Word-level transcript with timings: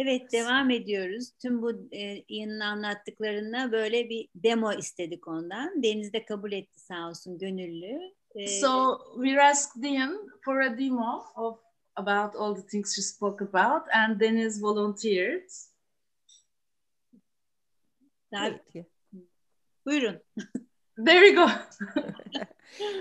Evet 0.00 0.32
devam 0.32 0.70
ediyoruz. 0.70 1.32
Tüm 1.42 1.62
bu 1.62 1.88
e, 1.92 2.24
Ian'ın 2.28 2.60
anlattıklarına 2.60 3.72
böyle 3.72 4.08
bir 4.08 4.28
demo 4.34 4.72
istedik 4.72 5.28
ondan. 5.28 5.82
Deniz 5.82 6.12
de 6.12 6.24
kabul 6.24 6.52
etti 6.52 6.80
sağ 6.80 7.08
olsun 7.08 7.38
gönüllü. 7.38 8.00
E, 8.34 8.48
so 8.48 8.98
we 9.14 9.42
asked 9.42 9.84
Ian 9.84 10.30
for 10.44 10.60
a 10.60 10.78
demo 10.78 11.24
of 11.36 11.58
about 11.96 12.36
all 12.36 12.54
the 12.54 12.66
things 12.66 12.94
she 12.94 13.02
spoke 13.02 13.44
about 13.44 13.82
and 13.94 14.20
Deniz 14.20 14.62
volunteered. 14.62 15.50
Daha, 18.32 18.60
buyurun. 19.86 20.20
There 21.06 21.20
we 21.20 21.34
go. 21.34 21.48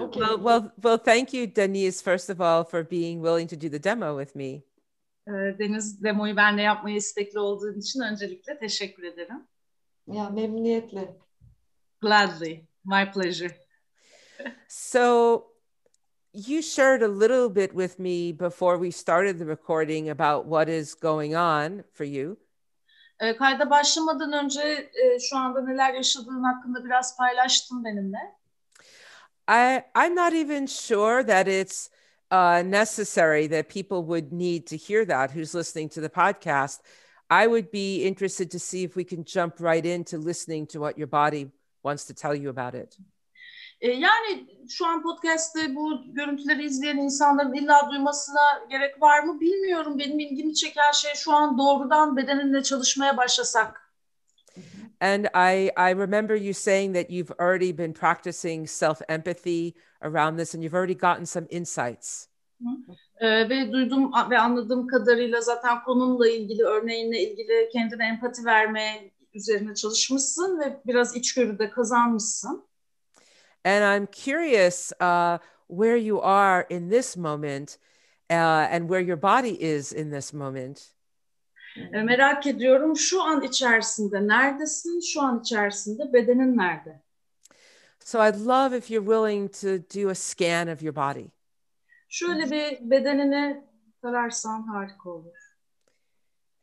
okay. 0.02 0.20
Well, 0.21 0.38
well, 0.38 0.71
well, 0.82 0.98
thank 0.98 1.34
you, 1.34 1.45
Denise, 1.45 2.02
first 2.02 2.29
of 2.29 2.39
all, 2.39 2.64
for 2.64 2.84
being 2.84 3.21
willing 3.21 3.48
to 3.48 3.57
do 3.57 3.70
the 3.70 3.79
demo 3.79 4.16
with 4.16 4.34
me. 4.34 4.63
Deniz 5.27 6.04
demoyu 6.04 6.36
benle 6.36 6.62
yapmaya 6.62 6.95
istekli 6.95 7.40
olduğun 7.40 7.80
için 7.80 8.02
öncelikle 8.02 8.59
teşekkür 8.59 9.04
ederim. 9.04 9.48
Ya 10.08 10.30
memnuniyetle. 10.30 11.18
Gladly. 12.02 12.68
My 12.85 13.12
pleasure. 13.12 13.55
so 14.68 15.44
you 16.34 16.62
shared 16.62 17.02
a 17.02 17.08
little 17.08 17.49
bit 17.49 17.71
with 17.71 17.99
me 17.99 18.32
before 18.32 18.77
we 18.77 18.91
started 18.91 19.40
the 19.40 19.45
recording 19.45 20.09
about 20.09 20.45
what 20.45 20.70
is 20.70 20.95
going 20.95 21.35
on 21.35 21.84
for 21.94 22.05
you. 22.05 22.38
E, 23.20 23.35
kayda 23.35 23.70
başlamadan 23.70 24.34
önce 24.34 24.62
e, 25.04 25.20
şu 25.20 25.38
anda 25.38 25.62
neler 25.62 25.94
yaşadığın 25.94 26.44
hakkında 26.44 26.85
biraz 26.85 27.18
paylaştın 27.18 27.84
benimle. 27.84 28.38
I 29.49 29.82
I'm 29.96 30.16
not 30.16 30.34
even 30.34 30.66
sure 30.66 31.26
that 31.26 31.48
it's 31.48 31.90
uh, 32.31 32.63
necessary 32.66 33.48
that 33.48 33.70
people 33.70 34.04
would 34.04 34.31
need 34.31 34.68
to 34.68 34.77
hear 34.77 35.05
that 35.05 35.31
who's 35.31 35.54
listening 35.54 35.90
to 35.90 36.01
the 36.01 36.10
podcast. 36.10 36.79
I 37.29 37.48
would 37.48 37.71
be 37.71 38.05
interested 38.05 38.51
to 38.51 38.60
see 38.60 38.84
if 38.84 38.96
we 38.96 39.04
can 39.04 39.24
jump 39.24 39.60
right 39.60 39.85
into 39.85 40.18
listening 40.18 40.68
to 40.68 40.79
what 40.79 40.98
your 40.98 41.07
body 41.07 41.51
wants 41.84 42.05
to 42.05 42.13
tell 42.13 42.35
you 42.35 42.49
about 42.49 42.76
it. 42.76 42.98
E, 43.82 43.91
yani 43.91 44.48
şu 44.70 44.85
an 44.85 45.04
podcast'te 45.04 45.76
bu 45.76 46.13
görüntüleri 46.13 46.66
izleyen 46.66 46.98
insanların 46.98 47.54
illa 47.54 47.90
duymasına 47.91 48.68
gerek 48.70 49.01
var 49.01 49.23
mı 49.23 49.40
bilmiyorum. 49.40 49.99
Benim 49.99 50.20
ilgimi 50.20 50.55
çeken 50.55 50.91
şey 50.91 51.12
şu 51.16 51.34
an 51.34 51.57
doğrudan 51.57 52.18
bedeninle 52.18 52.63
çalışmaya 52.63 53.18
başlasak. 53.18 53.87
And 54.99 55.29
I, 55.34 55.71
I 55.77 55.91
remember 55.91 56.35
you 56.35 56.53
saying 56.53 56.93
that 56.93 57.12
you've 57.12 57.31
already 57.40 57.71
been 57.71 57.93
practicing 57.93 58.67
self 58.67 59.01
empathy 59.07 59.76
around 60.01 60.37
this 60.37 60.54
and 60.54 60.63
you've 60.63 60.73
already 60.73 60.95
gotten 60.95 61.26
some 61.26 61.48
insights. 61.49 62.29
Ee, 63.21 63.49
ve 63.49 63.71
duydum 63.71 64.12
ve 64.29 64.39
anladığım 64.39 64.88
kadarıyla 64.88 65.41
zaten 65.41 65.84
konumla 65.84 66.29
ilgili, 66.29 66.63
örneğinle 66.63 67.22
ilgili 67.22 67.69
kendine 67.73 68.07
empati 68.07 68.45
verme 68.45 69.12
üzerine 69.34 69.75
çalışmışsın 69.75 70.59
ve 70.59 70.81
biraz 70.85 71.16
içgörü 71.16 71.59
de 71.59 71.69
kazanmışsın. 71.69 72.67
And 73.66 73.84
I'm 73.84 74.07
curious 74.25 74.91
uh, 75.01 75.38
where 75.67 75.97
you 75.97 76.22
are 76.23 76.66
in 76.69 76.89
this 76.89 77.17
moment 77.17 77.78
uh, 78.29 78.67
and 78.72 78.89
where 78.89 79.01
your 79.01 79.22
body 79.22 79.53
is 79.53 79.94
in 79.94 80.11
this 80.11 80.34
moment. 80.34 80.97
E, 81.94 82.01
merak 82.01 82.47
ediyorum 82.47 82.97
şu 82.97 83.23
an 83.23 83.41
içerisinde 83.41 84.28
neredesin? 84.28 85.00
Şu 85.00 85.22
an 85.22 85.39
içerisinde 85.39 86.13
bedenin 86.13 86.57
nerede? 86.57 87.01
So 88.06 88.28
I'd 88.28 88.35
love 88.35 88.78
if 88.78 88.91
you're 88.91 89.06
willing 89.06 89.51
to 89.51 89.67
do 90.00 90.09
a 90.09 90.16
scan 90.16 90.67
of 90.67 90.83
your 90.83 90.95
body. 90.95 91.25
Şöyle 92.09 92.51
bir 92.51 92.89
bedenini 92.89 93.66
tararsan 94.01 94.61
harika 94.61 95.09
olur. 95.09 95.47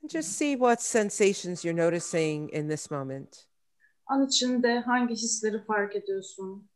just 0.09 0.37
see 0.37 0.53
what 0.53 0.83
sensations 0.83 1.65
you're 1.65 1.87
noticing 1.87 2.51
in 2.51 2.69
this 2.69 2.91
moment. 2.91 3.47
An 4.07 4.27
içinde 4.27 4.79
hangi 4.81 5.15
hisleri 5.15 5.65
fark 5.65 5.97
ediyorsun? 5.97 6.69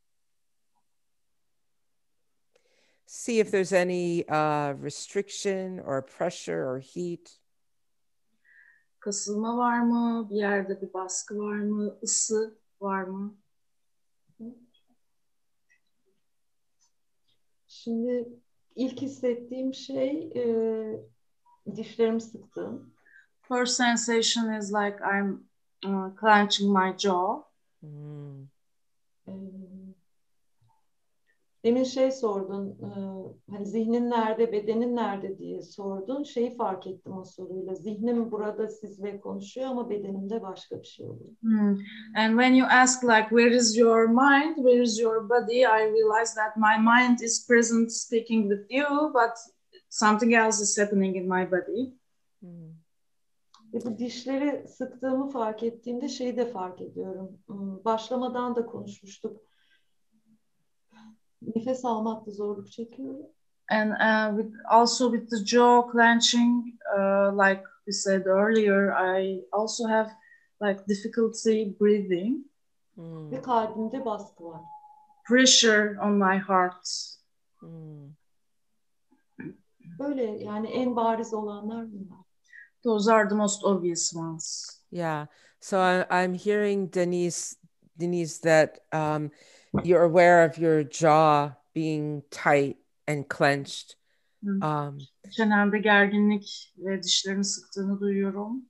See 3.07 3.41
if 3.41 3.51
there's 3.51 3.73
any 3.73 4.25
uh, 4.29 4.75
restriction 4.85 5.79
or 5.79 6.03
pressure 6.03 6.67
or 6.67 6.81
heat. 6.81 7.38
Kasılma 9.01 9.57
var 9.57 9.81
mı? 9.81 10.29
Bir 10.31 10.37
yerde 10.37 10.83
bir 10.83 10.93
baskı 10.93 11.39
var 11.39 11.57
mı? 11.57 11.99
Isı 12.03 12.59
var 12.81 13.03
mı? 13.03 13.37
Şimdi 17.69 18.29
ilk 18.77 19.03
hissettiğim 19.03 19.75
şey 19.75 20.33
e, 20.37 20.45
dişlerimi 21.77 22.21
sıktım. 22.21 22.95
First 23.43 23.77
sensation 23.77 24.53
is 24.53 24.73
like 24.73 24.99
I'm 25.05 25.49
uh, 25.87 26.21
clenching 26.21 26.79
my 26.79 26.99
jaw. 26.99 27.49
Mm. 27.83 28.49
E, 29.29 29.33
Demin 31.69 31.85
şey 31.85 32.13
sordun, 32.13 32.69
e, 32.71 32.91
hani 33.51 33.67
zihnin 33.67 34.11
nerede, 34.11 34.53
bedenin 34.53 34.97
nerede 34.97 35.39
diye 35.39 35.63
sordun. 35.63 36.23
Şeyi 36.23 36.57
fark 36.57 36.87
ettim 36.87 37.13
o 37.13 37.25
soruyla. 37.25 37.75
Zihnim 37.75 38.31
burada 38.31 38.69
sizle 38.69 39.21
konuşuyor 39.21 39.67
ama 39.67 39.91
bedenimde 39.91 40.43
başka 40.43 40.81
bir 40.81 40.87
şey 40.87 41.07
oluyor. 41.07 41.31
Hmm. 41.41 41.77
And 42.17 42.31
when 42.31 42.55
you 42.55 42.69
ask 42.71 43.05
like 43.05 43.29
where 43.29 43.57
is 43.57 43.79
your 43.79 44.07
mind, 44.07 44.57
where 44.57 44.83
is 44.83 45.01
your 45.01 45.29
body, 45.29 45.59
I 45.59 45.93
realize 45.93 46.35
that 46.35 46.57
my 46.57 46.79
mind 46.79 47.21
is 47.21 47.47
present 47.47 47.93
speaking 47.93 48.51
with 48.51 48.71
you, 48.71 49.13
but 49.15 49.37
something 49.89 50.35
else 50.35 50.63
is 50.63 50.79
happening 50.79 51.17
in 51.17 51.29
my 51.29 51.51
body. 51.51 51.93
Mm. 52.43 52.79
Ve 53.75 53.79
bu 53.85 53.99
dişleri 53.99 54.69
sıktığımı 54.69 55.31
fark 55.31 55.63
ettiğimde 55.63 56.09
şeyi 56.09 56.37
de 56.37 56.47
fark 56.47 56.81
ediyorum. 56.81 57.39
Hmm, 57.47 57.85
başlamadan 57.85 58.57
da 58.57 58.67
konuşmuştuk 58.67 59.49
nefes 61.43 61.85
almakta 61.85 62.31
zorluk 62.31 62.73
çekiyorum. 62.73 63.27
And 63.71 63.93
uh, 63.93 64.43
with, 64.43 64.55
also 64.71 65.11
with 65.11 65.31
the 65.31 65.45
jaw 65.45 65.83
clenching, 65.93 66.79
uh, 66.99 67.31
like 67.33 67.63
we 67.87 67.93
said 67.93 68.27
earlier, 68.27 68.95
I 68.95 69.45
also 69.53 69.87
have 69.87 70.11
like 70.61 70.87
difficulty 70.89 71.77
breathing. 71.81 72.45
Hmm. 72.95 73.31
Ve 73.31 73.43
kalbimde 73.43 74.05
baskı 74.05 74.45
var. 74.45 74.61
Pressure 75.29 75.99
on 76.03 76.13
my 76.13 76.39
heart. 76.39 76.89
Hmm. 77.61 78.13
Böyle 79.99 80.23
yani 80.23 80.69
en 80.69 80.97
bariz 80.97 81.35
olanlar 81.35 81.93
bunlar. 81.93 82.19
Those 82.85 83.13
are 83.13 83.29
the 83.29 83.35
most 83.35 83.65
obvious 83.65 84.15
ones. 84.15 84.79
Yeah. 84.91 85.27
So 85.61 85.79
I, 85.79 86.07
I'm 86.11 86.35
hearing 86.35 86.93
Denise, 86.95 87.57
Denise, 88.01 88.39
that 88.41 88.79
um, 88.93 89.31
you're 89.85 90.05
aware 90.05 90.45
of 90.45 90.59
your 90.59 90.91
jaw 90.91 91.51
being 91.75 92.23
tight 92.31 92.77
and 93.07 93.25
clenched. 93.29 93.95
Um, 94.63 94.99
Çenemde 95.31 95.79
gerginlik 95.79 96.75
ve 96.79 97.03
dişlerini 97.03 97.45
sıktığını 97.45 98.01
duyuyorum. 98.01 98.63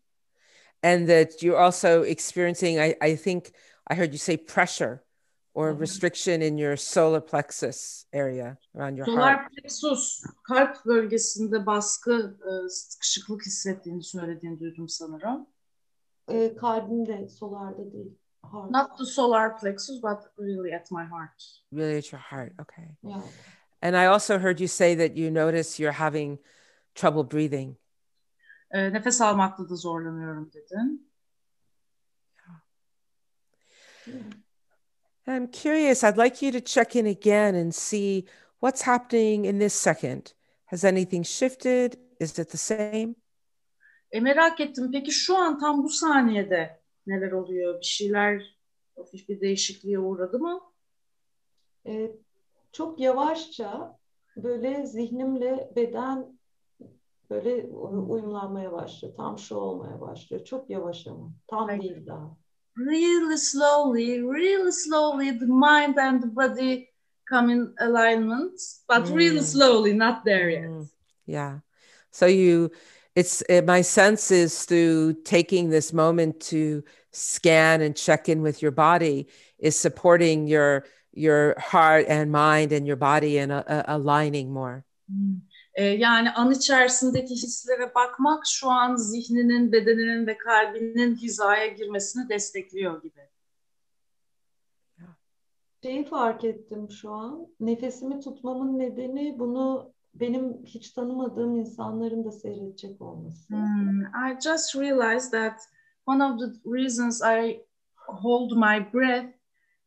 And 0.82 1.08
that 1.08 1.42
you're 1.42 1.58
also 1.64 2.04
experiencing, 2.04 2.78
I, 2.78 3.12
I 3.12 3.16
think 3.16 3.52
I 3.90 3.94
heard 3.94 4.12
you 4.12 4.18
say 4.18 4.36
pressure 4.36 5.04
or 5.54 5.70
mm-hmm. 5.70 5.80
restriction 5.80 6.40
in 6.40 6.56
your 6.56 6.76
solar 6.76 7.20
plexus 7.26 8.04
area 8.12 8.56
around 8.74 8.96
your 8.96 9.06
solar 9.06 9.36
heart. 9.36 9.52
plexus, 9.52 10.24
kalp 10.42 10.86
bölgesinde 10.86 11.66
baskı, 11.66 12.38
e, 12.42 12.68
sıkışıklık 12.68 13.46
hissettiğini 13.46 14.02
söylediğini 14.02 14.60
duydum 14.60 14.88
sanırım. 14.88 15.46
E, 16.28 16.56
kalbimde, 16.56 17.28
solarda 17.28 17.92
değil. 17.92 18.18
Heart. 18.44 18.70
Not 18.70 18.98
the 18.98 19.06
solar 19.06 19.50
plexus, 19.50 19.98
but 20.02 20.24
really 20.38 20.72
at 20.72 20.90
my 20.90 21.04
heart. 21.04 21.42
Really 21.72 21.98
at 21.98 22.12
your 22.12 22.20
heart. 22.20 22.54
Okay. 22.60 22.96
Yeah. 23.02 23.20
And 23.82 23.96
I 23.96 24.06
also 24.06 24.38
heard 24.38 24.60
you 24.60 24.68
say 24.68 24.94
that 24.96 25.16
you 25.16 25.30
notice 25.30 25.78
you're 25.78 25.92
having 25.92 26.38
trouble 26.94 27.24
breathing. 27.24 27.76
E, 28.74 28.78
nefes 28.78 29.20
almakta 29.20 29.68
da 29.68 29.76
zorlanıyorum 29.76 30.52
dedin. 30.52 31.00
I'm 35.26 35.46
curious. 35.50 36.02
I'd 36.02 36.16
like 36.16 36.42
you 36.42 36.52
to 36.52 36.60
check 36.60 36.96
in 36.96 37.06
again 37.06 37.54
and 37.54 37.74
see 37.74 38.24
what's 38.60 38.82
happening 38.82 39.44
in 39.44 39.58
this 39.58 39.74
second. 39.74 40.32
Has 40.66 40.84
anything 40.84 41.22
shifted? 41.22 41.98
Is 42.18 42.38
it 42.38 42.50
the 42.50 42.58
same? 42.58 43.14
E 44.12 44.20
merak 44.20 44.60
ettim. 44.60 44.92
Peki 44.92 45.12
şu 45.12 45.36
an 45.36 45.58
tam 45.58 45.84
bu 45.84 45.88
saniyede 45.88 46.77
neler 47.08 47.32
oluyor? 47.32 47.80
Bir 47.80 47.86
şeyler 47.86 48.56
hafif 48.96 49.28
bir 49.28 49.40
değişikliğe 49.40 49.98
uğradı 49.98 50.38
mı? 50.38 50.60
Ee, 51.86 52.12
çok 52.72 53.00
yavaşça 53.00 53.98
böyle 54.36 54.86
zihnimle 54.86 55.72
beden 55.76 56.38
böyle 57.30 57.66
uyumlanmaya 58.08 58.72
başlıyor. 58.72 59.14
Tam 59.16 59.38
şu 59.38 59.54
olmaya 59.54 60.00
başlıyor. 60.00 60.44
Çok 60.44 60.70
yavaş 60.70 61.06
ama. 61.06 61.32
Tam 61.46 61.68
like, 61.68 61.82
değil 61.82 62.06
daha. 62.06 62.36
Really 62.78 63.38
slowly, 63.38 64.22
really 64.22 64.72
slowly 64.72 65.38
the 65.38 65.46
mind 65.46 65.96
and 65.96 66.22
the 66.22 66.36
body 66.36 66.84
come 67.30 67.52
in 67.52 67.74
alignment, 67.78 68.60
but 68.88 69.10
mm. 69.10 69.16
really 69.16 69.40
slowly, 69.40 69.98
not 69.98 70.24
there 70.24 70.52
yet. 70.52 70.70
Mm. 70.70 70.88
Yeah. 71.26 71.60
So 72.10 72.26
you 72.26 72.70
it's 73.18 73.42
it, 73.48 73.66
my 73.66 73.82
sense 73.82 74.30
is 74.30 74.64
through 74.64 75.14
taking 75.24 75.70
this 75.70 75.92
moment 75.92 76.40
to 76.40 76.84
scan 77.12 77.80
and 77.80 77.96
check 77.96 78.28
in 78.28 78.42
with 78.42 78.62
your 78.62 78.70
body 78.70 79.26
is 79.58 79.78
supporting 79.78 80.46
your 80.46 80.84
your 81.12 81.58
heart 81.58 82.06
and 82.08 82.30
mind 82.30 82.70
and 82.72 82.86
your 82.86 82.96
body 82.96 83.38
and 83.38 83.50
uh, 83.50 83.64
uh, 83.66 83.82
aligning 83.88 84.52
more. 84.52 84.84
Hmm. 85.08 85.40
E, 85.74 85.84
yani 85.84 86.30
an 86.30 86.50
içerisindeki 86.50 87.34
hislere 87.34 87.94
bakmak 87.94 88.46
şu 88.46 88.68
an 88.70 88.96
zihninin, 88.96 89.72
bedeninin 89.72 90.26
ve 90.26 90.38
kalbinin 90.38 91.16
hizaya 91.16 91.66
girmesini 91.66 92.28
destekliyor 92.28 93.02
gibi. 93.02 93.20
Şeyi 95.82 96.04
fark 96.04 96.44
ettim 96.44 96.90
şu 96.90 97.10
an. 97.12 97.46
Nefesimi 97.60 98.20
tutmamın 98.20 98.78
nedeni 98.78 99.38
bunu 99.38 99.94
benim 100.20 100.64
hiç 100.64 100.90
tanımadığım 100.90 101.56
insanların 101.56 102.24
da 102.24 102.32
seyredecek 102.32 103.02
olması. 103.02 103.54
Hmm, 103.54 104.00
I 104.00 104.40
just 104.44 104.76
realized 104.76 105.30
that 105.30 105.60
one 106.06 106.24
of 106.24 106.40
the 106.40 106.70
reasons 106.70 107.22
I 107.22 107.62
hold 107.96 108.52
my 108.52 108.92
breath 108.92 109.34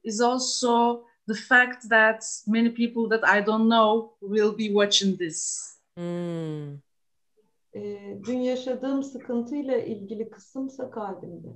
is 0.03 0.21
also 0.21 1.03
the 1.27 1.33
fact 1.33 1.89
that 1.89 2.23
many 2.47 2.73
people 2.73 3.17
that 3.17 3.23
I 3.37 3.45
don't 3.45 3.69
know 3.69 4.17
will 4.21 4.57
be 4.57 4.67
watching 4.67 5.17
this. 5.17 5.71
Mm. 5.97 6.81
Ee, 7.75 8.17
dün 8.27 8.37
yaşadığım 8.37 9.03
sıkıntıyla 9.03 9.77
ilgili 9.77 10.29
kısımsa 10.29 10.91
kalbimde. 10.91 11.47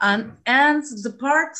And 0.00 0.24
and 0.46 0.84
the 1.04 1.18
part 1.18 1.58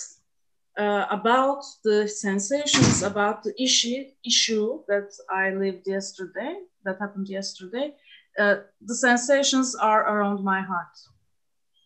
uh, 0.78 1.06
about 1.10 1.62
the 1.84 2.08
sensations 2.08 3.02
about 3.02 3.42
the 3.42 3.54
issue 3.62 4.04
issue 4.24 4.80
that 4.88 5.12
I 5.30 5.50
lived 5.50 5.86
yesterday, 5.86 6.60
that 6.84 6.98
happened 6.98 7.28
yesterday, 7.28 7.94
uh, 8.38 8.56
the 8.80 8.94
sensations 8.94 9.74
are 9.74 10.02
around 10.02 10.42
my 10.42 10.62
heart. 10.62 10.96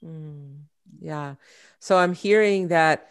Mm. 0.05 0.61
Yeah. 1.01 1.35
So 1.81 1.99
I'm 1.99 2.15
hearing 2.15 2.69
that 2.69 3.11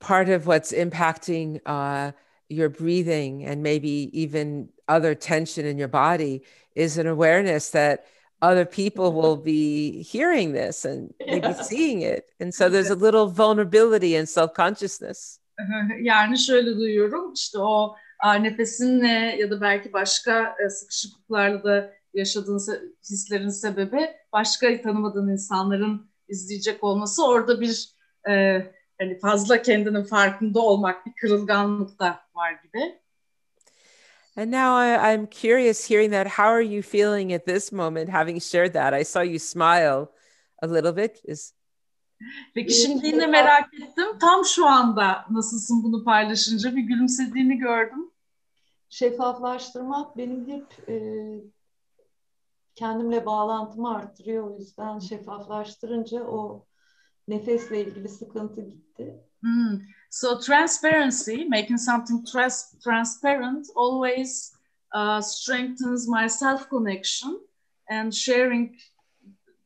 part 0.00 0.28
of 0.28 0.46
what's 0.46 0.72
impacting 0.72 1.60
uh, 1.66 2.12
your 2.48 2.68
breathing 2.68 3.44
and 3.44 3.62
maybe 3.62 4.10
even 4.12 4.68
other 4.86 5.14
tension 5.14 5.66
in 5.66 5.76
your 5.78 5.88
body 5.88 6.42
is 6.74 6.96
an 6.96 7.06
awareness 7.06 7.70
that 7.70 8.06
other 8.42 8.64
people 8.64 9.12
will 9.12 9.44
be 9.44 10.02
hearing 10.02 10.54
this 10.54 10.84
and 10.84 11.14
maybe 11.20 11.46
Yeah. 11.46 11.62
seeing 11.70 12.02
it. 12.02 12.24
And 12.40 12.54
so 12.54 12.68
there's 12.68 12.90
a 12.90 12.94
little 12.94 13.26
vulnerability 13.26 14.18
and 14.18 14.28
self 14.28 14.54
consciousness. 14.54 15.38
yani 16.02 16.38
şöyle 16.38 16.76
duyuyorum 16.76 17.32
işte 17.32 17.58
o 17.58 17.96
nefesinle 18.40 19.36
ya 19.38 19.50
da 19.50 19.60
belki 19.60 19.92
başka 19.92 20.56
e, 20.66 20.70
sıkışıklıklarla 20.70 21.64
da 21.64 21.92
yaşadığın 22.14 22.58
hislerin 23.10 23.48
sebebi 23.48 24.10
başka 24.32 24.82
tanımadığın 24.82 25.28
insanların 25.28 26.10
izleyecek 26.28 26.84
olması 26.84 27.26
orada 27.26 27.60
bir 27.60 27.88
e, 28.28 28.62
hani 29.00 29.18
fazla 29.18 29.62
kendinin 29.62 30.04
farkında 30.04 30.60
olmak 30.60 31.06
bir 31.06 31.12
kırılganlık 31.20 31.98
da 31.98 32.20
var 32.34 32.52
gibi. 32.52 32.98
And 34.38 34.52
now 34.52 34.76
I, 34.76 35.10
I'm 35.10 35.26
curious 35.26 35.84
hearing 35.84 36.10
that. 36.10 36.28
How 36.28 36.46
are 36.46 36.62
you 36.62 36.80
feeling 36.80 37.32
at 37.32 37.44
this 37.44 37.72
moment, 37.72 38.08
having 38.08 38.38
shared 38.38 38.74
that? 38.74 38.94
I 38.94 39.02
saw 39.02 39.20
you 39.20 39.40
smile 39.40 40.12
a 40.62 40.66
little 40.68 40.92
bit. 40.92 41.20
Is 41.24 41.54
Peki 42.54 42.72
Ee, 42.72 42.76
şimdi 42.76 43.06
yine 43.06 43.20
şey- 43.20 43.30
merak 43.30 43.74
ettim 43.74 44.18
tam 44.20 44.44
şu 44.44 44.66
anda 44.66 45.26
nasılsın 45.30 45.82
bunu 45.82 46.04
paylaşınca 46.04 46.76
bir 46.76 46.82
gülümsediğini 46.82 47.58
gördüm. 47.58 48.10
Şeffaflaştırmak 48.88 50.16
benim 50.16 50.48
hep 50.48 50.88
e, 50.88 50.96
kendimle 52.74 53.26
bağlantımı 53.26 53.94
arttırıyor. 53.96 54.50
O 54.50 54.58
yüzden 54.58 54.98
şeffaflaştırınca 54.98 56.24
o 56.24 56.66
nefesle 57.28 57.80
ilgili 57.80 58.08
sıkıntı 58.08 58.60
gitti. 58.60 59.24
Hmm. 59.40 59.80
So 60.10 60.40
transparency, 60.40 61.44
making 61.48 61.78
something 61.78 62.24
trans- 62.32 62.74
transparent, 62.82 63.66
always 63.76 64.52
uh, 64.94 65.20
strengthens 65.20 66.08
my 66.08 66.26
self 66.28 66.68
connection, 66.68 67.40
and 67.90 68.14
sharing 68.14 68.76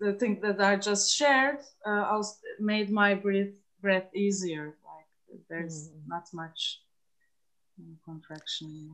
the 0.00 0.12
thing 0.14 0.40
that 0.42 0.60
I 0.60 0.76
just 0.76 1.14
shared 1.16 1.58
uh, 1.86 2.04
also 2.10 2.34
made 2.60 2.90
my 2.90 3.14
breath 3.14 3.54
breath 3.80 4.08
easier. 4.14 4.74
Like 4.84 5.40
there's 5.48 5.90
Hmm. 5.90 6.08
not 6.08 6.24
much 6.32 6.82
mm, 7.80 7.94
contraction. 8.04 8.90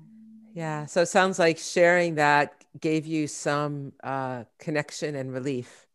yeah. 0.54 0.86
So 0.86 1.00
it 1.02 1.08
sounds 1.08 1.38
like 1.38 1.58
sharing 1.58 2.16
that 2.16 2.64
gave 2.80 3.06
you 3.06 3.26
some 3.26 3.92
uh, 4.04 4.44
connection 4.58 5.14
and 5.14 5.32
relief. 5.32 5.86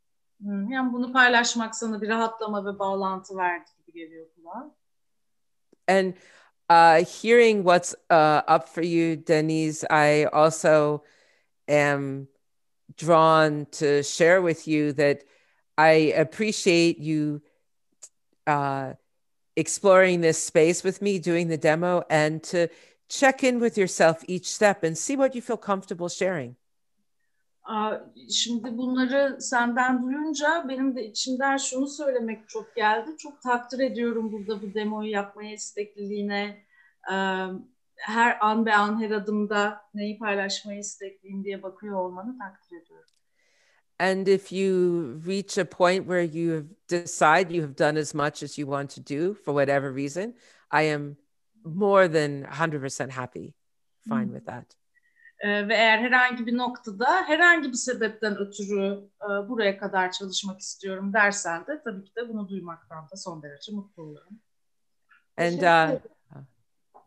Hmm, 0.42 0.68
Yani 0.72 0.94
bunu 0.94 1.14
paylaşmak 1.14 1.76
sana 1.76 2.02
bir 2.02 2.10
rahatlama 2.10 2.66
ve 2.66 2.80
bağlantı 2.80 3.38
verdi 3.38 3.70
gibi 3.88 3.94
geliyor 4.00 4.26
kulağa. 4.36 4.72
And 5.88 6.16
uh, 6.70 7.04
hearing 7.04 7.64
what's 7.64 7.96
uh, 8.10 8.42
up 8.48 8.70
for 8.70 8.82
you, 8.82 9.16
Denise, 9.16 9.84
I 9.90 10.26
also 10.26 11.04
am 11.68 12.28
drawn 12.98 13.68
to 13.72 14.04
share 14.04 14.42
with 14.42 14.68
you 14.68 14.94
that 14.94 15.24
I 15.78 16.14
appreciate 16.16 17.00
you 17.00 17.42
uh, 18.48 18.94
exploring 19.56 20.22
this 20.22 20.44
space 20.44 20.84
with 20.84 21.02
me, 21.02 21.20
doing 21.20 21.48
the 21.48 21.58
demo, 21.58 22.04
and 22.10 22.44
to 22.44 22.70
check 23.10 23.44
in 23.44 23.60
with 23.60 23.78
yourself 23.78 24.24
each 24.28 24.52
step 24.52 24.84
and 24.84 24.98
see 24.98 25.16
what 25.16 25.36
you 25.36 25.42
feel 25.42 25.58
comfortable 25.58 26.10
sharing. 26.10 26.56
Şimdi 28.30 28.78
bunları 28.78 29.42
senden 29.42 30.04
duyunca 30.04 30.66
benim 30.70 30.96
de 30.96 31.06
içimden 31.06 31.58
şunu 31.58 31.88
söylemek 31.88 32.50
çok 32.50 32.76
geldi. 32.76 33.18
Çok 33.18 33.42
takdir 33.42 33.80
ediyorum 33.80 34.32
burada 34.32 34.62
bu 34.62 34.74
demoyu 34.74 35.12
yapmaya 35.12 35.54
istekliliğine. 35.54 36.64
Ee, 37.12 37.48
Her 37.96 38.38
an 38.42 38.66
be 38.66 38.74
an 38.74 39.02
her 39.02 39.12
adımda 39.12 39.82
neyi 39.94 40.18
paylaşmayı 40.18 40.80
istekliyim 40.80 41.44
diye 41.44 41.64
bakıyor 41.64 41.96
olmanı 41.96 42.38
takdir 42.38 42.82
ediyorum. 42.82 43.10
And 44.00 44.28
if 44.28 44.52
you 44.52 45.22
reach 45.28 45.58
a 45.58 45.66
point 45.66 46.08
where 46.08 46.40
you 46.40 46.64
decide 46.90 47.56
you 47.56 47.62
have 47.64 47.78
done 47.78 48.00
as 48.00 48.14
much 48.14 48.44
as 48.44 48.58
you 48.58 48.68
want 48.68 48.90
to 48.96 49.02
do 49.02 49.34
for 49.34 49.54
whatever 49.54 49.96
reason, 49.96 50.34
I 50.72 50.94
am 50.94 51.16
more 51.64 52.12
than 52.12 52.44
100% 52.44 53.12
happy, 53.12 53.54
fine 54.10 54.28
with 54.28 54.46
that. 54.46 54.76
Ee, 55.44 55.68
Ve 55.68 55.74
eğer 55.74 56.00
herhangi 56.00 56.46
bir 56.46 56.58
noktada 56.58 57.24
herhangi 57.24 57.70
bir 57.70 57.78
sebepten 57.78 58.38
ötürü 58.38 59.10
e, 59.22 59.50
buraya 59.50 59.78
kadar 59.78 60.12
çalışmak 60.12 60.60
istiyorum 60.60 61.14
dersen 61.14 61.68
de 61.68 61.82
tabii 61.84 62.04
ki 62.04 62.16
de 62.16 62.30
bunu 62.30 62.50
duymaktan 62.50 63.10
da 63.12 63.16
son 63.18 63.44
derece 63.44 63.72
mutlu 63.72 64.04
olurum. 64.04 64.40
And 65.38 65.62
uh. 65.62 66.00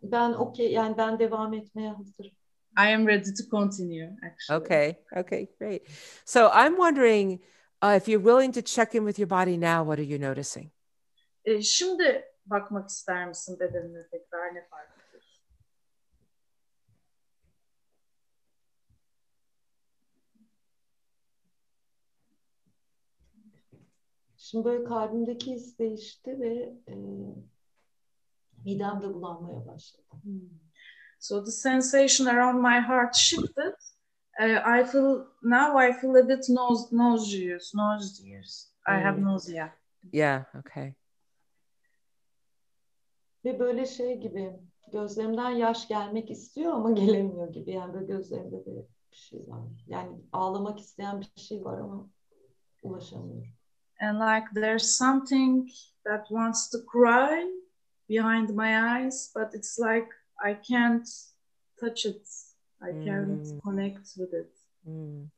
Ben 0.02 0.32
okey 0.32 0.72
yani 0.72 0.98
ben 0.98 1.18
devam 1.18 1.54
etmeye 1.54 1.90
hazırım. 1.90 2.32
I 2.78 2.94
am 2.94 3.06
ready 3.06 3.34
to 3.34 3.50
continue 3.50 4.16
actually. 4.22 4.60
okay, 4.60 4.96
okay, 5.16 5.48
great. 5.58 5.88
So 6.24 6.40
I'm 6.40 6.76
wondering 6.76 7.40
uh, 7.82 7.96
if 7.96 8.08
you're 8.08 8.24
willing 8.24 8.54
to 8.54 8.62
check 8.62 8.94
in 8.94 9.06
with 9.06 9.18
your 9.18 9.30
body 9.30 9.56
now, 9.56 9.84
what 9.84 9.98
are 9.98 10.14
you 10.14 10.30
noticing? 10.30 10.70
E, 11.44 11.62
şimdi 11.62 12.24
bakmak 12.46 12.88
ister 12.88 13.28
misin 13.28 13.60
bedenine 13.60 14.08
tekrar 14.10 14.54
ne 14.54 14.66
fark 14.70 15.05
Şimdi 24.50 24.64
böyle 24.64 24.84
kalbimdeki 24.84 25.52
his 25.52 25.78
değişti 25.78 26.40
ve 26.40 26.74
e, 26.88 26.94
midem 28.64 29.02
de 29.02 29.14
bulanmaya 29.14 29.66
başladı. 29.66 30.04
So 31.20 31.44
the 31.44 31.50
sensation 31.50 32.26
around 32.26 32.62
my 32.62 32.80
heart 32.80 33.16
shifted. 33.16 33.74
Uh, 34.40 34.80
I 34.80 34.84
feel 34.84 35.26
now 35.42 35.88
I 35.88 35.92
feel 35.92 36.14
a 36.14 36.28
bit 36.28 36.48
nause, 36.48 36.96
nauseous, 36.96 37.74
nauseous. 37.74 38.70
I 38.88 38.92
have 38.92 39.16
Hmm. 39.16 39.24
nausea. 39.24 39.74
Yeah, 40.12 40.44
okay. 40.54 40.94
Ve 43.44 43.58
böyle 43.58 43.86
şey 43.86 44.20
gibi 44.20 44.52
gözlerimden 44.92 45.50
yaş 45.50 45.88
gelmek 45.88 46.30
istiyor 46.30 46.72
ama 46.72 46.90
gelemiyor 46.92 47.52
gibi. 47.52 47.70
Yani 47.70 47.94
böyle 47.94 48.06
gözlerimde 48.06 48.66
de 48.66 48.86
bir 49.12 49.16
şey 49.16 49.48
var. 49.48 49.62
Yani 49.86 50.16
ağlamak 50.32 50.80
isteyen 50.80 51.20
bir 51.20 51.42
şey 51.42 51.64
var 51.64 51.78
ama 51.78 52.10
ulaşamıyorum. 52.82 53.55
And 54.00 54.18
like 54.18 54.44
there's 54.52 54.96
something 54.96 55.70
that 56.04 56.26
wants 56.30 56.68
to 56.70 56.78
cry 56.86 57.44
behind 58.08 58.54
my 58.54 59.00
eyes, 59.00 59.30
but 59.34 59.50
it's 59.54 59.78
like 59.78 60.08
I 60.42 60.54
can't 60.54 61.08
touch 61.80 62.04
it. 62.04 62.22
I 62.82 62.92
can't 63.04 63.40
Hmm. 63.40 63.58
connect 63.64 64.08
with 64.16 64.32
it. 64.34 64.52
Mm. 64.88 65.30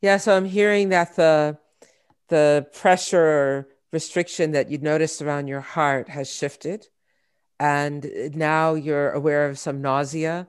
Yeah, 0.00 0.16
so 0.18 0.36
I'm 0.36 0.44
hearing 0.44 0.90
that 0.90 1.16
the 1.16 1.58
the 2.28 2.66
pressure 2.74 3.68
restriction 3.92 4.52
that 4.52 4.70
you 4.70 4.78
noticed 4.78 5.22
around 5.22 5.48
your 5.48 5.62
heart 5.62 6.08
has 6.10 6.30
shifted, 6.30 6.86
and 7.58 8.04
now 8.34 8.74
you're 8.74 9.12
aware 9.12 9.48
of 9.48 9.58
some 9.58 9.80
nausea, 9.80 10.48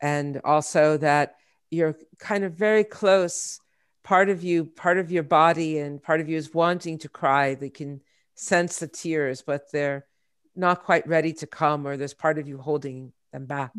and 0.00 0.40
also 0.44 0.96
that 0.98 1.36
you're 1.70 1.96
kind 2.18 2.44
of 2.44 2.54
very 2.54 2.84
close 2.84 3.60
part 4.02 4.28
of 4.28 4.42
you, 4.44 4.64
part 4.64 4.98
of 4.98 5.10
your 5.10 5.22
body, 5.22 5.78
and 5.78 6.02
part 6.02 6.20
of 6.20 6.28
you 6.28 6.36
is 6.36 6.54
wanting 6.54 6.98
to 6.98 7.08
cry. 7.08 7.54
They 7.54 7.70
can 7.70 8.00
sense 8.34 8.78
the 8.78 8.88
tears, 8.88 9.42
but 9.42 9.70
they're 9.72 10.06
not 10.54 10.84
quite 10.84 11.06
ready 11.06 11.32
to 11.34 11.46
come, 11.46 11.86
or 11.86 11.96
there's 11.96 12.14
part 12.14 12.38
of 12.38 12.48
you 12.48 12.58
holding 12.58 13.12
them 13.32 13.46
back. 13.46 13.72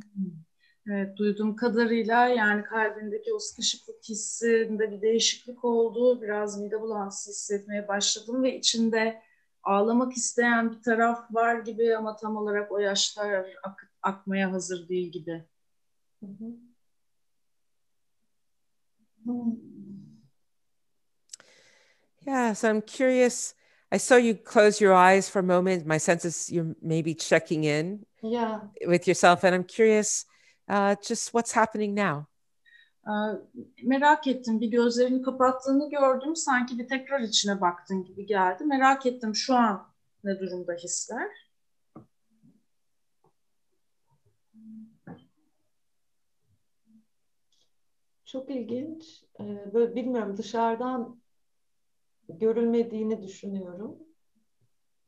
Evet, 0.88 1.18
duyduğum 1.18 1.56
kadarıyla 1.56 2.28
yani 2.28 2.64
kalbindeki 2.64 3.34
o 3.34 3.40
sıkışıklık 3.40 4.04
hissinde 4.10 4.92
bir 4.92 5.02
değişiklik 5.02 5.66
oldu. 5.66 6.22
Biraz 6.22 6.62
mide 6.62 6.82
bulantısı 6.82 7.30
hissetmeye 7.32 7.88
başladım 7.88 8.44
ve 8.44 8.58
içinde 8.58 9.22
ağlamak 9.64 10.14
isteyen 10.14 10.72
bir 10.72 10.82
taraf 10.82 11.34
var 11.34 11.60
gibi 11.60 11.98
ama 11.98 12.16
tam 12.16 12.38
olarak 12.38 12.72
o 12.72 12.78
yaşlar 12.78 13.46
ak- 13.64 13.92
akmaya 14.02 14.52
hazır 14.52 14.90
değil 14.90 15.12
gibi. 15.12 15.46
Hı 16.20 16.26
hı. 16.26 16.46
Yeah, 22.26 22.54
so 22.54 22.70
I'm 22.70 22.82
curious. 22.82 23.54
I 23.92 23.98
saw 23.98 24.16
you 24.16 24.36
close 24.36 24.82
your 24.82 24.94
eyes 24.94 25.30
for 25.30 25.40
a 25.40 25.44
moment. 25.44 25.86
My 25.86 25.98
sense 25.98 26.26
is 26.26 26.52
you're 26.52 26.76
maybe 26.82 27.14
checking 27.14 27.64
in 27.64 28.06
Ya 28.22 28.62
with 28.88 29.08
yourself, 29.08 29.44
and 29.44 29.54
I'm 29.56 29.64
curious 29.64 30.26
uh, 30.70 30.96
just 31.04 31.34
what's 31.34 31.52
happening 31.52 31.94
now. 31.94 32.28
Ee, 33.08 33.36
merak 33.84 34.28
ettim. 34.28 34.62
Bir 34.62 34.72
gözlerini 34.72 35.22
kapattığını 35.22 35.90
gördüm. 35.90 36.36
Sanki 36.36 36.80
bir 36.80 36.88
tekrar 36.88 37.20
içine 37.20 37.62
baktın 37.62 38.04
gibi 38.04 38.26
geldi. 38.26 38.64
Merak 38.64 39.06
ettim 39.06 39.36
şu 39.36 39.56
an 39.56 39.88
ne 40.24 40.40
durumda 40.40 40.74
hisler? 40.74 41.30
çok 48.34 48.50
ilginç. 48.50 49.24
Ee, 49.40 49.74
Böyle 49.74 49.96
bilmiyorum 49.96 50.38
dışarıdan 50.38 51.23
görülmediğini 52.30 53.22
düşünüyorum. 53.24 53.96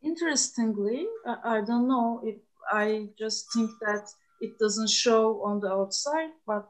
Interestingly, 0.01 1.01
I, 1.25 1.31
I 1.45 1.67
don't 1.67 1.87
know 1.87 2.29
if 2.29 2.41
I 2.73 3.13
just 3.17 3.53
think 3.53 3.71
that 3.79 4.09
it 4.41 4.59
doesn't 4.59 4.89
show 4.89 5.41
on 5.41 5.61
the 5.61 5.67
outside, 5.67 6.33
but 6.47 6.65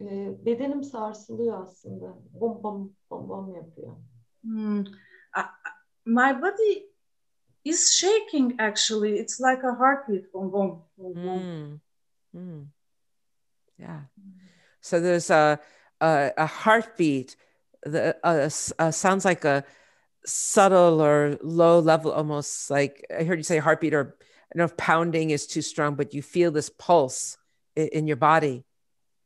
Ee, 0.00 0.44
Bedenim 0.46 0.84
sarsılıyor 0.84 1.62
aslında. 1.62 2.18
Bom 2.40 2.62
bom 2.62 2.92
bom 3.10 3.28
bom 3.28 3.54
yapıyor. 3.54 3.96
hmm, 4.42 4.80
I- 4.80 5.40
I- 5.40 5.72
my 6.04 6.42
body 6.42 6.86
is 7.64 7.92
shaking 7.92 8.60
actually. 8.60 9.18
It's 9.18 9.40
like 9.40 9.66
a 9.66 9.78
heartbeat. 9.78 10.34
Boom, 10.34 10.52
boom, 10.52 10.82
boom, 10.98 11.14
boom. 11.14 11.42
Mm. 11.42 11.80
Mm. 12.34 12.66
Yeah. 13.78 14.00
So 14.80 15.00
there's 15.00 15.30
a 15.30 15.58
a, 16.00 16.32
a 16.36 16.46
heartbeat. 16.46 17.36
The 17.84 18.16
a, 18.24 18.44
s- 18.46 18.72
a- 18.78 18.92
sounds 18.92 19.24
like 19.24 19.44
a 19.48 19.64
subtle 20.26 21.00
or 21.02 21.36
low 21.42 21.80
level, 21.80 22.12
almost 22.12 22.70
like 22.70 23.04
I 23.10 23.24
heard 23.24 23.38
you 23.38 23.42
say 23.44 23.58
heartbeat, 23.58 23.94
or 23.94 24.00
I 24.00 24.58
don't 24.58 24.58
know 24.58 24.64
if 24.64 24.76
pounding 24.76 25.30
is 25.30 25.46
too 25.46 25.62
strong, 25.62 25.96
but 25.96 26.14
you 26.14 26.22
feel 26.22 26.52
this 26.52 26.70
pulse 26.70 27.36
in, 27.76 27.88
in 27.88 28.06
your 28.06 28.18
body. 28.20 28.64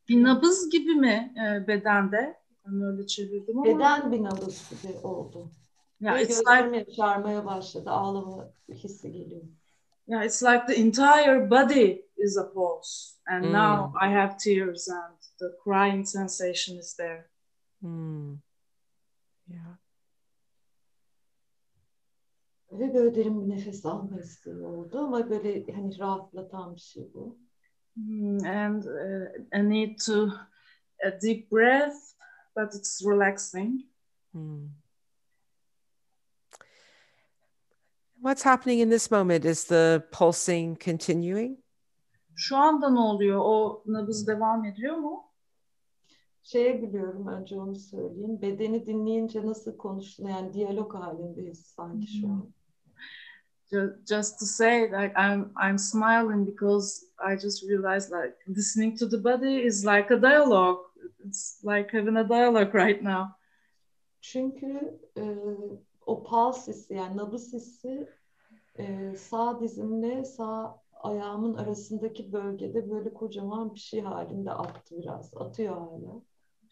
Bir 0.09 0.23
nabız 0.23 0.71
gibi 0.71 0.95
mi 0.95 1.35
e, 1.37 1.67
bedende? 1.69 2.37
Ben 2.67 2.81
öyle 2.83 3.07
çevirdim 3.07 3.59
ama. 3.59 3.65
Beden 3.65 4.13
bir 4.13 4.23
nabız 4.23 4.71
gibi 4.71 4.93
oldu. 5.07 5.51
Yeah, 6.01 6.21
it's 6.21 6.43
like 6.47 6.77
yaşarmaya 6.91 7.47
başladı. 7.47 7.91
Ağlama 7.91 8.49
hissi 8.71 9.13
geliyor. 9.13 9.43
yeah, 10.07 10.25
it's 10.25 10.43
like 10.43 10.67
the 10.67 10.75
entire 10.75 11.51
body 11.51 12.03
is 12.17 12.37
a 12.39 12.53
pulse, 12.53 13.17
and 13.27 13.45
Mm. 13.45 13.53
now 13.53 13.93
I 14.07 14.09
have 14.15 14.37
tears, 14.39 14.89
and 14.89 15.19
the 15.39 15.57
crying 15.65 16.07
sensation 16.07 16.79
is 16.79 16.95
there. 16.97 17.29
Hmm. 17.81 18.35
Yeah. 19.49 19.79
Ve 22.73 22.95
böyle 22.95 23.15
derin 23.15 23.41
bir 23.41 23.57
nefes 23.57 23.87
alma 23.87 24.21
isteği 24.21 24.67
oldu. 24.67 24.99
Ama 24.99 25.31
böyle 25.31 25.73
hani 25.73 25.99
rahatlatan 25.99 26.75
bir 26.75 26.81
şey 26.81 27.15
bu. 27.15 27.39
Mm, 27.97 28.45
and 28.45 28.85
uh, 28.85 29.59
I 29.59 29.71
need 29.71 29.99
to 30.07 30.31
a 31.07 31.21
deep 31.23 31.53
breath, 31.53 31.97
but 32.57 32.75
it's 32.75 33.03
relaxing. 33.07 33.81
Hmm. 34.33 34.69
What's 38.17 38.47
happening 38.47 38.81
in 38.81 38.91
this 38.91 39.11
moment? 39.11 39.45
Is 39.45 39.65
the 39.65 40.03
pulsing 40.13 40.81
continuing? 40.81 41.59
Şu 42.35 42.57
anda 42.57 42.91
ne 42.91 42.99
oluyor? 42.99 43.41
O 43.45 43.83
nabız 43.87 44.27
devam 44.27 44.65
ediyor 44.65 44.97
mu? 44.97 45.26
Şeye 46.47 46.73
gülüyorum 46.73 47.27
önce 47.27 47.61
onu 47.61 47.77
söyleyeyim. 47.77 48.43
Bedeni 48.43 48.87
dinleyince 48.87 49.47
nasıl 49.47 49.77
konuştuğunu 49.77 50.31
yani 50.31 50.53
diyalog 50.53 50.95
halindeyiz 50.95 51.67
sanki 51.67 52.21
şu 52.21 52.29
an. 52.29 52.49
Ju- 53.73 54.07
Just 54.09 54.39
to 54.39 54.47
say, 54.47 54.83
like 54.83 55.15
I'm, 55.19 55.53
I'm 55.71 55.79
smiling 55.79 56.49
because 56.49 57.07
I 57.33 57.39
just 57.39 57.63
realized, 57.63 58.13
like 58.13 58.37
listening 58.49 58.99
to 58.99 59.09
the 59.09 59.25
body 59.25 59.67
is 59.67 59.87
like 59.87 60.15
a 60.15 60.23
dialogue. 60.23 60.81
It's 61.25 61.65
like 61.65 61.99
having 61.99 62.17
a 62.17 62.29
dialogue 62.29 62.75
right 62.75 63.03
now. 63.03 63.25
Çünkü 64.21 65.01
e, 65.17 65.37
o 66.07 66.23
pulse 66.23 66.73
hissi 66.73 66.95
yani 66.95 67.17
nabız 67.17 67.53
hissi 67.53 68.09
e, 68.79 69.15
sağ 69.17 69.61
dizimle 69.61 70.25
sağ 70.25 70.81
ayağımın 71.03 71.55
arasındaki 71.55 72.33
bölgede 72.33 72.91
böyle 72.91 73.15
kocaman 73.15 73.75
bir 73.75 73.81
şey 73.81 74.01
halinde 74.01 74.53
attı 74.53 74.95
biraz. 74.99 75.37
Atıyor 75.37 75.77
hala. 75.77 76.23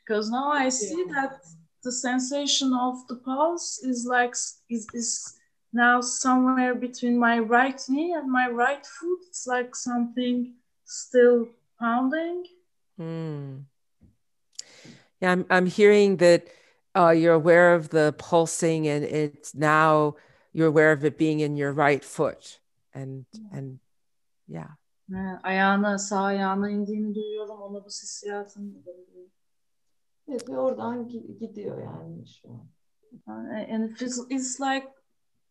Because 0.07 0.31
now 0.31 0.51
I 0.51 0.69
see 0.69 1.05
that 1.15 1.41
the 1.83 1.93
sensation 1.93 2.73
of 2.75 3.07
the 3.09 3.17
pulse 3.17 3.79
is 3.83 4.07
like 4.07 4.35
is 4.69 4.87
is 4.93 5.39
now 5.73 6.01
somewhere 6.01 6.75
between 6.75 7.19
my 7.19 7.39
right 7.39 7.81
knee 7.89 8.13
and 8.13 8.31
my 8.31 8.49
right 8.49 8.85
foot. 8.85 9.21
It's 9.29 9.47
like 9.47 9.75
something 9.75 10.55
still 10.85 11.49
pounding. 11.79 12.45
Hmm. 12.97 13.57
Yeah, 15.21 15.33
I'm, 15.33 15.47
I'm 15.51 15.67
hearing 15.67 16.19
that 16.19 16.49
uh, 16.95 17.11
you're 17.11 17.35
aware 17.35 17.75
of 17.75 17.89
the 17.89 18.15
pulsing 18.19 18.87
and 18.87 19.05
it's 19.05 19.55
now 19.55 20.17
you're 20.53 20.69
aware 20.69 20.93
of 20.93 21.05
it 21.05 21.19
being 21.19 21.41
in 21.41 21.57
your 21.57 21.73
right 21.73 22.05
foot. 22.05 22.61
And, 22.95 23.27
and 23.53 23.81
yeah. 24.47 24.69
Ayağına, 25.43 25.99
sağ 25.99 26.23
ayağına 26.23 26.71
indiğini 26.71 27.15
duyuyorum. 27.15 27.63
Ona 27.63 27.85
bu 27.85 27.89
hissiyatını 27.89 28.85
duyuyorum. 28.85 29.31
Evet, 30.29 30.49
ve 30.49 30.59
oradan 30.59 31.09
gi- 31.09 31.39
gidiyor 31.39 31.79
yani 31.83 32.27
şu 32.27 32.49
an. 32.51 32.69
And 33.27 33.91
it 33.91 33.99
feels, 33.99 34.27
it's 34.31 34.61
like 34.61 34.87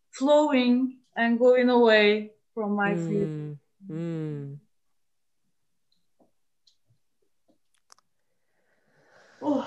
flowing 0.10 0.94
and 1.16 1.40
going 1.40 1.70
away 1.70 2.36
from 2.54 2.72
my 2.76 2.96
feet. 2.96 3.30
Hmm. 3.30 3.54
Hmm. 3.88 4.58
Oh, 9.42 9.66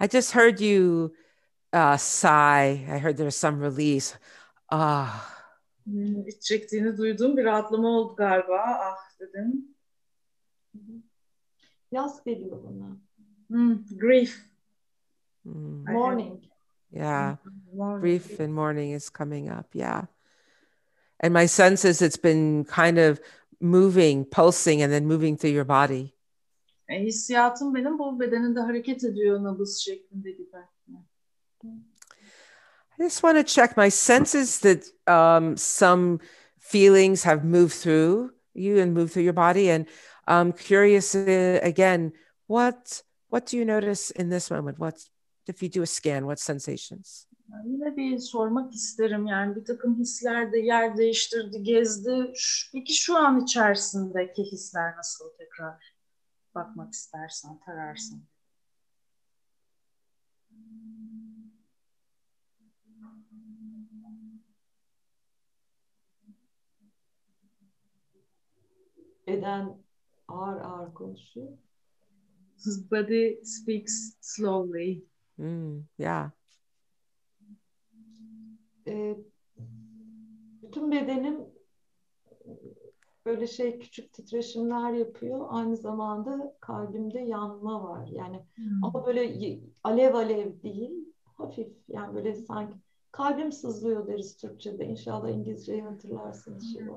I 0.00 0.06
just 0.06 0.32
heard 0.32 0.60
you 0.60 1.14
uh, 1.72 1.96
sigh. 1.96 2.84
I 2.88 2.98
heard 2.98 3.16
there's 3.16 3.36
some 3.36 3.60
release. 3.60 4.14
Ah. 4.70 5.30
Hmm, 5.84 6.28
iç 6.28 6.42
çektiğini 6.42 6.96
duydum. 6.96 7.36
Bir 7.36 7.44
rahatlama 7.44 7.88
oldu 7.88 8.16
galiba. 8.16 8.62
Ah 8.64 8.96
dedim. 9.20 9.73
Yaz 11.92 12.24
geliyor 12.24 12.62
bana. 12.64 12.96
Hmm, 13.48 13.98
grief. 13.98 14.44
Hmm. 15.42 15.88
I- 15.88 15.92
Morning. 15.92 16.40
Yeah. 16.90 17.36
Morning. 17.72 18.00
grief 18.00 18.40
and 18.40 18.52
mourning 18.54 18.92
is 18.94 19.10
coming 19.10 19.48
up. 19.58 19.74
Yeah. 19.74 20.06
And 21.20 21.32
my 21.34 21.46
sense 21.46 21.84
is 21.88 22.02
it's 22.02 22.22
been 22.22 22.64
kind 22.64 22.98
of 22.98 23.20
moving, 23.60 24.24
pulsing, 24.24 24.82
and 24.82 24.92
then 24.92 25.06
moving 25.06 25.36
through 25.36 25.54
your 25.54 25.64
body. 25.68 26.12
E, 26.88 27.02
hissiyatım 27.04 27.74
benim 27.74 27.98
bu 27.98 28.20
bedeninde 28.20 28.60
hareket 28.60 29.04
ediyor 29.04 29.42
nabız 29.42 29.78
şeklinde 29.78 30.30
gibi. 30.30 30.44
I 32.98 33.02
just 33.02 33.22
want 33.22 33.36
to 33.38 33.42
check 33.42 33.76
my 33.76 33.90
sense 33.90 34.34
is 34.38 34.60
that 34.60 34.84
um, 35.08 35.56
some 35.56 36.18
feelings 36.58 37.24
have 37.24 37.44
moved 37.44 37.72
through 37.82 38.30
you 38.54 38.78
and 38.78 38.92
moved 38.94 39.12
through 39.12 39.24
your 39.24 39.36
body. 39.36 39.68
And 39.70 39.86
I'm 40.26 40.52
curious 40.52 41.14
uh, 41.14 41.60
again, 41.62 42.12
what 42.46 43.02
what 43.28 43.46
do 43.46 43.56
you 43.56 43.64
notice 43.64 44.10
in 44.10 44.28
this 44.30 44.50
moment? 44.50 44.78
What 44.78 44.96
if 45.46 45.62
you 45.62 45.68
do 45.68 45.82
a 45.82 45.86
scan? 45.86 46.26
What 46.26 46.38
sensations? 46.38 47.26
Yine 47.64 47.96
bir 47.96 48.18
sormak 48.18 48.74
isterim 48.74 49.26
yani 49.26 49.56
bir 49.56 49.64
takım 49.64 49.98
hisler 49.98 50.52
de 50.52 50.58
yer 50.58 50.96
değiştirdi, 50.96 51.62
gezdi. 51.62 52.32
Peki 52.72 52.94
şu 52.94 53.16
an 53.16 53.40
içerisindeki 53.40 54.42
hisler 54.42 54.96
nasıl 54.96 55.24
tekrar 55.38 55.94
bakmak 56.54 56.92
istersen, 56.92 57.60
tararsın? 57.66 58.28
Beden 69.26 69.83
ağır 70.34 70.60
ağır 70.60 70.94
konuşuyor. 70.94 71.48
His 72.56 72.90
body 72.90 73.44
speaks 73.44 74.16
slowly. 74.20 75.04
Mm, 75.38 75.82
yeah. 75.98 76.30
Ee, 78.86 79.16
bütün 80.62 80.92
bedenim 80.92 81.40
böyle 83.26 83.46
şey 83.46 83.78
küçük 83.78 84.12
titreşimler 84.12 84.92
yapıyor. 84.92 85.46
Aynı 85.50 85.76
zamanda 85.76 86.56
kalbimde 86.60 87.20
yanma 87.20 87.84
var. 87.84 88.08
Yani 88.12 88.44
ama 88.82 89.06
böyle 89.06 89.60
alev 89.84 90.14
alev 90.14 90.62
değil, 90.62 91.12
hafif. 91.24 91.68
Yani 91.88 92.14
böyle 92.14 92.34
sanki 92.34 92.76
kalbim 93.12 93.52
sızlıyor 93.52 94.06
deriz 94.06 94.36
Türkçe'de. 94.36 94.84
İnşallah 94.84 95.28
İngilizceyi 95.28 95.82
hatırlarsınız 95.82 96.72
şey. 96.72 96.82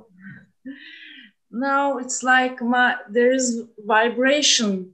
Now 1.51 1.97
it's 1.97 2.23
like 2.23 2.61
my 2.61 2.95
there 3.09 3.31
is 3.31 3.63
vibration 3.85 4.93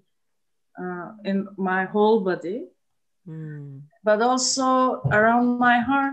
uh, 0.79 1.11
in 1.25 1.47
my 1.57 1.85
whole 1.85 2.21
body, 2.21 2.67
Mm, 3.27 3.81
but 4.03 4.21
also 4.21 5.03
around 5.11 5.49
my 5.51 5.71
heart. 5.79 6.11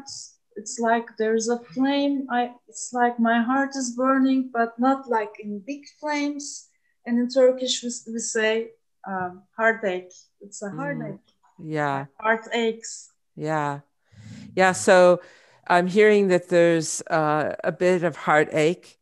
It's 0.49 0.79
like 0.79 1.07
there's 1.19 1.49
a 1.49 1.59
flame. 1.59 2.27
I 2.31 2.53
it's 2.69 2.91
like 2.93 3.19
my 3.19 3.41
heart 3.43 3.71
is 3.77 3.95
burning, 3.97 4.51
but 4.53 4.79
not 4.79 5.09
like 5.09 5.33
in 5.43 5.61
big 5.67 5.83
flames. 6.01 6.69
And 7.07 7.19
in 7.19 7.29
Turkish 7.29 7.83
we, 7.83 7.91
we 8.13 8.19
say 8.21 8.71
um, 9.09 9.43
heartache. 9.57 10.13
It's 10.41 10.63
a 10.63 10.71
Mm. 10.71 10.77
heartache. 10.77 11.29
yeah. 11.59 12.07
Heart 12.21 12.49
aches. 12.53 13.11
Yeah. 13.37 13.81
Yeah. 14.55 14.73
So 14.73 15.21
I'm 15.69 15.87
hearing 15.89 16.29
that 16.29 16.49
there's 16.49 17.03
uh, 17.11 17.55
a 17.65 17.73
bit 17.73 18.05
of 18.05 18.17
heartache, 18.17 19.00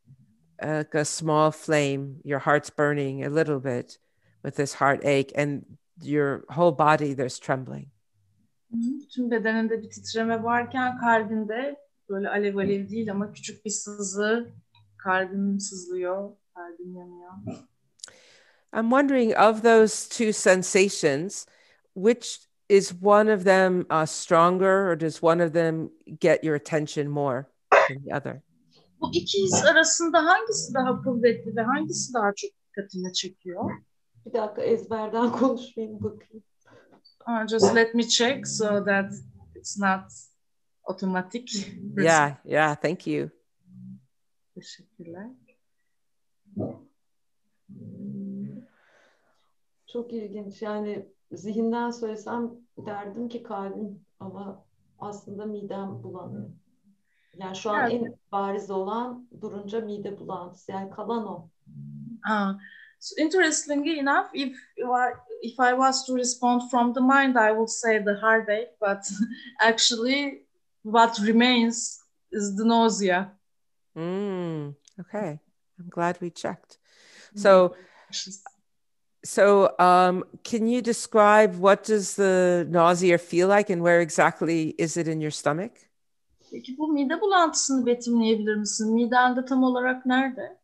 like 0.62 0.95
a 0.95 1.05
small 1.05 1.50
flame. 1.50 2.21
Your 2.25 2.38
heart's 2.38 2.71
burning 2.71 3.25
a 3.25 3.29
little 3.29 3.61
bit 3.61 3.99
with 4.43 4.57
this 4.57 4.75
heartache, 4.75 5.33
and 5.35 5.65
your 6.03 6.45
whole 6.49 6.73
body 6.73 7.15
there's 7.15 7.38
trembling. 7.38 7.91
Tüm 9.15 9.31
bedeninde 9.31 9.83
bir 9.83 9.91
titreme 9.91 10.43
varken 10.43 10.99
kalbinde 10.99 11.77
böyle 12.09 12.29
alev 12.29 12.57
alev 12.57 12.88
değil 12.88 13.11
ama 13.11 13.33
küçük 13.33 13.65
bir 13.65 13.71
sızı. 13.71 14.49
Kalbim 14.97 15.61
sızlıyor, 15.61 16.31
kalbim 16.55 16.97
yanıyor. 16.97 17.33
I'm 18.73 18.91
wondering 18.91 19.33
of 19.33 19.62
those 19.62 20.09
two 20.09 20.33
sensations, 20.33 21.47
which 21.95 22.49
is 22.69 22.93
one 23.03 23.33
of 23.35 23.45
them 23.45 23.87
uh, 23.91 24.07
stronger, 24.07 24.91
or 24.91 25.00
does 25.00 25.23
one 25.23 25.41
of 25.41 25.53
them 25.53 25.91
get 26.21 26.45
your 26.45 26.55
attention 26.55 27.09
more 27.09 27.47
than 27.71 28.05
the 28.05 28.12
other? 28.12 28.43
Bu 29.00 29.11
iki 29.12 29.43
his 29.43 29.64
arasında 29.64 30.25
hangisi 30.26 30.75
daha 30.75 31.02
kuvvetli 31.02 31.57
ve 31.57 31.62
hangisi 31.62 32.14
daha 32.14 32.33
çok 32.37 32.50
dikkatini 32.50 33.12
çekiyor? 33.12 33.71
Bir 34.26 34.33
dakika 34.33 34.62
ezberden 34.62 35.33
konuşmayayım 35.38 36.02
bakayım. 36.02 36.45
Uh, 37.28 37.47
just 37.47 37.76
let 37.76 37.95
me 37.95 38.02
check 38.02 38.47
so 38.47 38.85
that 38.85 39.12
it's 39.55 39.78
not 39.78 40.12
automatic. 40.85 41.45
Yeah. 41.99 42.33
Yeah. 42.45 42.76
Thank 42.76 43.07
you. 43.07 43.31
Teşekkürler. 44.55 45.26
Çok 49.87 50.12
ilginç. 50.12 50.62
Yani 50.62 51.09
zihinden 51.33 51.90
söylesem 51.90 52.50
derdim 52.87 53.28
ki 53.28 53.43
kalbim 53.43 54.05
ama 54.21 54.64
aslında 54.99 55.47
midem 55.47 56.02
bulanıyor. 56.02 56.50
Yani 57.38 57.57
şu 57.57 57.71
an 57.71 57.90
Evet. 57.90 57.92
en 57.92 58.16
bariz 58.33 58.71
olan 58.71 59.28
durunca 59.40 59.80
mide 59.80 60.18
bulantısı. 60.18 60.73
Yani 60.73 60.90
kalan 60.90 61.26
o. 61.26 61.49
Uh, 62.30 62.61
so 63.00 63.23
interestingly 63.23 63.99
enough, 63.99 64.26
if 64.35 64.57
are, 64.85 65.14
if 65.42 65.61
I 65.61 65.70
was 65.70 66.07
to 66.07 66.16
respond 66.16 66.62
from 66.70 66.94
the 66.94 67.01
mind, 67.01 67.37
I 67.37 67.51
would 67.51 67.70
say 67.70 68.05
the 68.05 68.14
heartache, 68.14 68.70
but 68.81 68.98
actually, 69.61 70.46
what 70.83 71.20
remains 71.20 72.01
is 72.33 72.57
the 72.57 72.64
nausea. 72.64 73.33
Mm, 73.96 74.74
okay. 75.01 75.40
I'm 75.79 75.88
glad 75.88 76.20
we 76.20 76.31
checked. 76.31 76.79
So, 77.35 77.77
so 79.24 79.79
um, 79.79 80.24
can 80.42 80.66
you 80.66 80.83
describe 80.83 81.55
what 81.55 81.85
does 81.85 82.16
the 82.16 82.66
nausea 82.68 83.18
feel 83.18 83.48
like 83.48 83.70
and 83.70 83.83
where 83.83 84.01
exactly 84.01 84.74
is 84.79 84.96
it 84.96 85.09
in 85.09 85.20
your 85.20 85.31
stomach? 85.31 85.88
Peki 86.51 86.79
bu 86.79 86.89
mide 86.93 87.21
bulantısını 87.21 87.87
betimleyebilir 87.87 88.55
misin? 88.57 88.95
Midende 88.95 89.45
tam 89.45 89.63
olarak 89.63 90.07
nerede? 90.07 90.59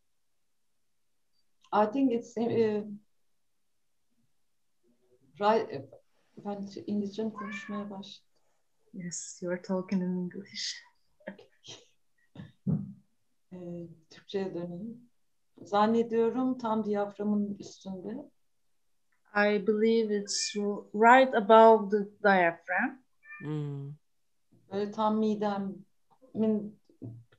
I 1.73 1.93
think 1.93 2.13
it's 2.13 2.37
eh, 2.37 2.83
right. 5.41 5.73
eh, 5.73 5.83
Ben 6.45 6.69
İngilizce 6.87 7.25
mi 7.25 7.33
konuşmaya 7.33 7.91
başladım? 7.91 8.29
Yes, 8.95 9.43
you 9.43 9.53
are 9.53 9.63
talking 9.63 10.03
in 10.03 10.07
English. 10.07 10.75
Ee, 13.53 13.57
Türkçe'ye 14.11 14.55
döneyim. 14.55 15.11
Zannediyorum 15.63 16.59
tam 16.59 16.85
diyaframın 16.85 17.55
üstünde. 17.59 18.31
I 19.37 19.67
believe 19.67 20.17
it's 20.17 20.57
right 20.95 21.35
above 21.35 21.91
the 21.91 22.09
diaphragm. 22.23 22.99
Mm, 23.45 23.95
Böyle 24.75 24.91
tam 24.91 25.19
midemin 25.19 25.87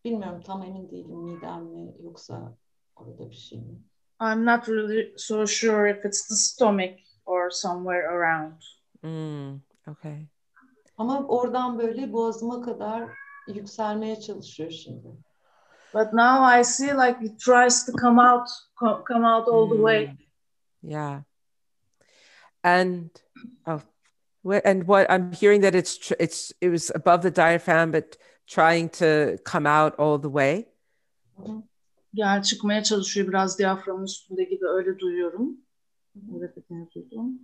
bilmiyorum 0.05 0.41
tam 0.45 0.63
emin 0.63 0.91
değilim 0.91 1.17
midem 1.17 1.63
mi 1.63 1.93
yoksa 2.03 2.57
orada 2.95 3.29
bir 3.29 3.35
şey 3.35 3.59
mi? 3.59 3.79
I'm 4.21 4.45
not 4.45 4.67
really 4.69 5.13
so 5.17 5.45
sure 5.45 5.91
if 5.91 6.05
it's 6.05 6.27
the 6.29 6.35
stomach 6.35 6.99
or 7.25 7.49
somewhere 7.51 8.07
around. 8.07 8.61
mm, 9.03 9.61
okay. 9.87 10.27
Ama 10.97 11.27
oradan 11.27 11.79
böyle 11.79 12.13
boğazıma 12.13 12.61
kadar 12.61 13.09
yükselmeye 13.47 14.19
çalışıyor 14.19 14.71
şimdi. 14.71 15.07
But 15.93 16.13
now 16.13 16.59
I 16.61 16.63
see 16.63 16.87
like 16.93 17.25
it 17.25 17.39
tries 17.39 17.85
to 17.85 17.91
come 18.01 18.21
out, 18.21 18.47
co- 18.79 19.03
come 19.07 19.27
out 19.27 19.47
all 19.47 19.69
the 19.69 19.75
way. 19.77 20.05
Mm, 20.07 20.17
Yeah. 20.81 21.21
And 22.63 23.09
oh, 23.67 23.81
and 24.65 24.81
what 24.83 25.09
I'm 25.09 25.31
hearing 25.31 25.61
that 25.61 25.75
it's 25.75 25.97
tr- 25.97 26.19
it's 26.19 26.53
it 26.61 26.69
was 26.69 26.91
above 26.95 27.21
the 27.21 27.31
diaphragm, 27.31 27.91
but 27.91 28.17
trying 28.47 28.89
to 28.89 29.37
come 29.43 29.65
out 29.65 29.95
all 29.99 30.17
the 30.17 30.29
way. 30.29 30.65
Hı 31.37 31.43
hı. 31.43 31.63
Yani 32.13 32.43
çıkmaya 32.43 32.83
çalışıyor 32.83 33.27
biraz 33.27 33.59
diyaframın 33.59 34.03
üstünde 34.03 34.43
gibi 34.43 34.67
öyle 34.67 34.99
duyuyorum. 34.99 35.57
Öyle 36.33 36.55
dediğini 36.55 36.91
duydum. 36.91 37.39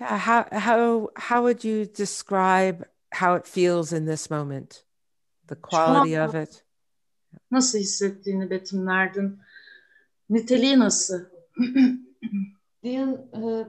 Yeah. 0.00 0.18
How 0.18 0.60
how 0.60 1.10
how 1.16 1.42
would 1.42 1.64
you 1.64 1.86
describe 1.98 2.84
how 3.14 3.38
it 3.38 3.46
feels 3.46 3.92
in 3.92 4.06
this 4.06 4.30
moment? 4.30 4.84
The 5.48 5.54
quality 5.54 6.20
of 6.20 6.34
it. 6.34 6.64
Nasıl 7.50 7.78
hissettiğini 7.78 8.50
betimlerdin. 8.50 9.38
Niteliği 10.30 10.78
nasıl? 10.78 11.24
Diyen 12.82 13.08
e, 13.34 13.68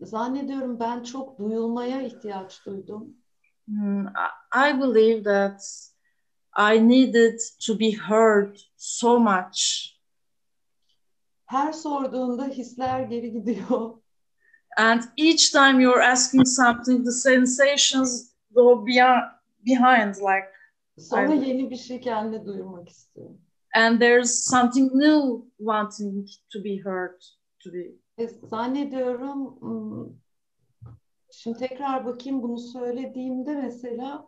zannediyorum 0.00 0.80
ben 0.80 1.02
çok 1.02 1.38
duyulmaya 1.38 2.02
ihtiyaç 2.02 2.66
duydum. 2.66 3.16
Hmm, 3.66 4.06
I- 4.06 4.70
I 4.70 4.80
believe 4.80 5.22
that 5.22 5.62
I 6.74 6.88
needed 6.88 7.40
to 7.66 7.78
be 7.80 7.90
heard 7.92 8.56
so 8.76 9.18
much. 9.20 9.88
Her 11.46 11.72
sorduğunda 11.72 12.44
hisler 12.44 13.00
geri 13.02 13.32
gidiyor. 13.32 13.90
And 14.76 15.02
each 15.16 15.50
time 15.52 15.82
you're 15.82 16.02
asking 16.04 16.46
something, 16.46 17.04
the 17.04 17.12
sensations 17.12 18.30
go 18.54 18.86
beyond, 18.86 19.22
behind, 19.66 20.14
like, 20.16 20.48
Sonra 20.98 21.30
Aynen. 21.30 21.44
yeni 21.44 21.70
bir 21.70 21.76
şey 21.76 22.00
kendine 22.00 22.46
duyurmak 22.46 22.88
istiyorum. 22.88 23.40
and 23.74 24.00
there's 24.00 24.30
something 24.44 24.92
new 24.94 25.44
wanting 25.58 26.28
to 26.52 26.64
be 26.64 26.78
heard, 26.84 27.20
to 27.64 27.72
be. 27.72 27.98
Ve 28.18 28.28
zannediyorum 28.28 29.60
hmm, 29.60 30.14
şimdi 31.30 31.58
tekrar 31.58 32.06
bakayım 32.06 32.42
bunu 32.42 32.58
söylediğimde 32.58 33.54
mesela 33.54 34.26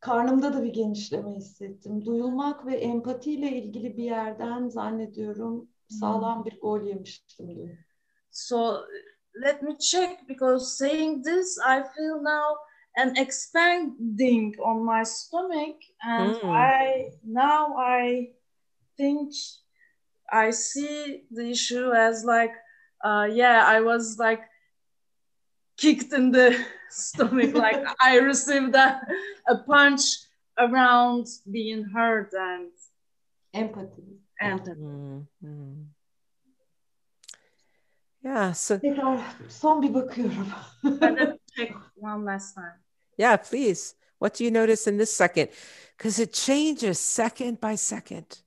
karnımda 0.00 0.54
da 0.54 0.62
bir 0.64 0.72
genişleme 0.72 1.30
hissettim. 1.30 2.04
Duyulmak 2.04 2.66
ve 2.66 2.74
empatiyle 2.74 3.52
ilgili 3.52 3.96
bir 3.96 4.04
yerden 4.04 4.68
zannediyorum 4.68 5.68
sağlam 5.88 6.44
bir 6.44 6.60
gol 6.60 6.82
yemiştim 6.82 7.56
dün. 7.56 7.78
So 8.30 8.80
let 9.34 9.62
me 9.62 9.78
check 9.78 10.28
because 10.28 10.76
saying 10.76 11.24
this, 11.24 11.58
I 11.58 11.82
feel 11.96 12.16
now 12.22 12.56
an 12.96 13.16
expanding 13.16 14.54
on 14.60 14.84
my 14.84 15.04
stomach, 15.04 15.76
and 16.00 16.34
Mm. 16.34 16.50
I 16.50 17.10
now 17.24 17.76
I 17.76 18.34
think 18.96 19.32
I 20.32 20.52
see 20.52 21.26
the 21.30 21.50
issue 21.50 21.92
as 21.92 22.24
like, 22.24 22.54
uh, 23.02 23.28
yeah, 23.32 23.64
I 23.66 23.80
was 23.80 24.18
like 24.18 24.42
kicked 25.76 26.12
in 26.12 26.30
the 26.32 26.56
stomach, 26.90 27.54
like 27.54 27.84
I 28.00 28.18
received 28.18 28.74
a, 28.74 29.00
a 29.48 29.56
punch 29.58 30.02
around 30.58 31.26
being 31.50 31.84
heard 31.84 32.30
and 32.32 32.70
Empati. 33.54 34.18
Empathy. 34.40 34.80
Mm-hmm. 34.80 35.82
Yeah. 38.24 38.52
So 38.52 38.78
Tekrar 38.78 39.20
son 39.48 39.82
bir 39.82 39.94
bakıyorum. 39.94 40.46
Check 41.56 41.74
one 41.96 42.24
last 42.24 42.54
time. 42.54 42.80
yeah, 43.18 43.36
please. 43.36 43.94
What 44.18 44.34
do 44.38 44.44
you 44.44 44.50
notice 44.50 44.86
in 44.90 44.98
this 44.98 45.16
second? 45.16 45.48
Because 45.98 46.22
it 46.22 46.32
changes 46.32 47.00
second 47.00 47.60
by 47.60 47.74
second. 47.76 48.42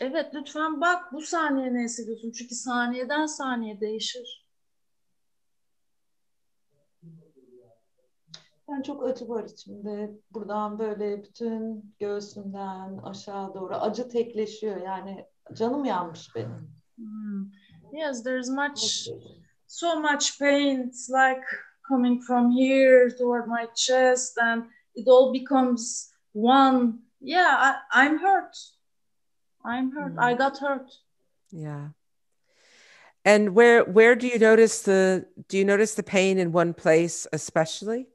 Evet 0.00 0.34
lütfen 0.34 0.80
bak 0.80 1.12
bu 1.12 1.20
saniye 1.20 1.74
ne 1.74 1.82
hissediyorsun? 1.82 2.32
Çünkü 2.32 2.54
saniyeden 2.54 3.26
saniye 3.26 3.80
değişir. 3.80 4.46
Ben 8.68 8.82
çok 8.82 9.04
acı 9.04 9.28
var 9.28 9.44
içimde. 9.44 10.10
Buradan 10.30 10.78
böyle 10.78 11.24
bütün 11.24 11.84
göğsümden 11.98 12.98
aşağı 12.98 13.54
doğru 13.54 13.74
acı 13.74 14.08
tekleşiyor. 14.08 14.76
Yani 14.76 15.26
canım 15.52 15.84
yanmış 15.84 16.34
benim. 16.34 16.70
Hmm. 16.96 17.46
Yes, 17.92 18.22
there's 18.22 18.48
much, 18.48 19.08
so 19.66 20.00
much 20.00 20.38
pain. 20.38 20.88
It's 20.88 21.10
like 21.10 21.42
coming 21.88 22.22
from 22.22 22.50
here 22.50 23.16
toward 23.16 23.46
my 23.46 23.66
chest, 23.74 24.38
and 24.38 24.64
it 24.94 25.08
all 25.08 25.32
becomes 25.34 26.12
one. 26.34 26.92
Yeah, 27.20 27.74
I, 27.92 28.06
I'm 28.06 28.18
hurt. 28.18 28.79
I'm 29.64 29.92
hurt. 29.92 30.14
I 30.18 30.34
mm. 30.34 30.38
got 30.38 30.58
hurt. 30.58 30.90
Yeah. 31.52 31.88
And 33.24 33.54
where 33.54 33.84
where 33.84 34.14
do 34.14 34.26
you 34.26 34.38
notice 34.38 34.82
the 34.82 35.26
do 35.48 35.58
you 35.58 35.64
notice 35.64 35.94
the 35.94 36.02
pain 36.02 36.38
in 36.38 36.52
one 36.52 36.72
place 36.72 37.26
especially? 37.32 38.06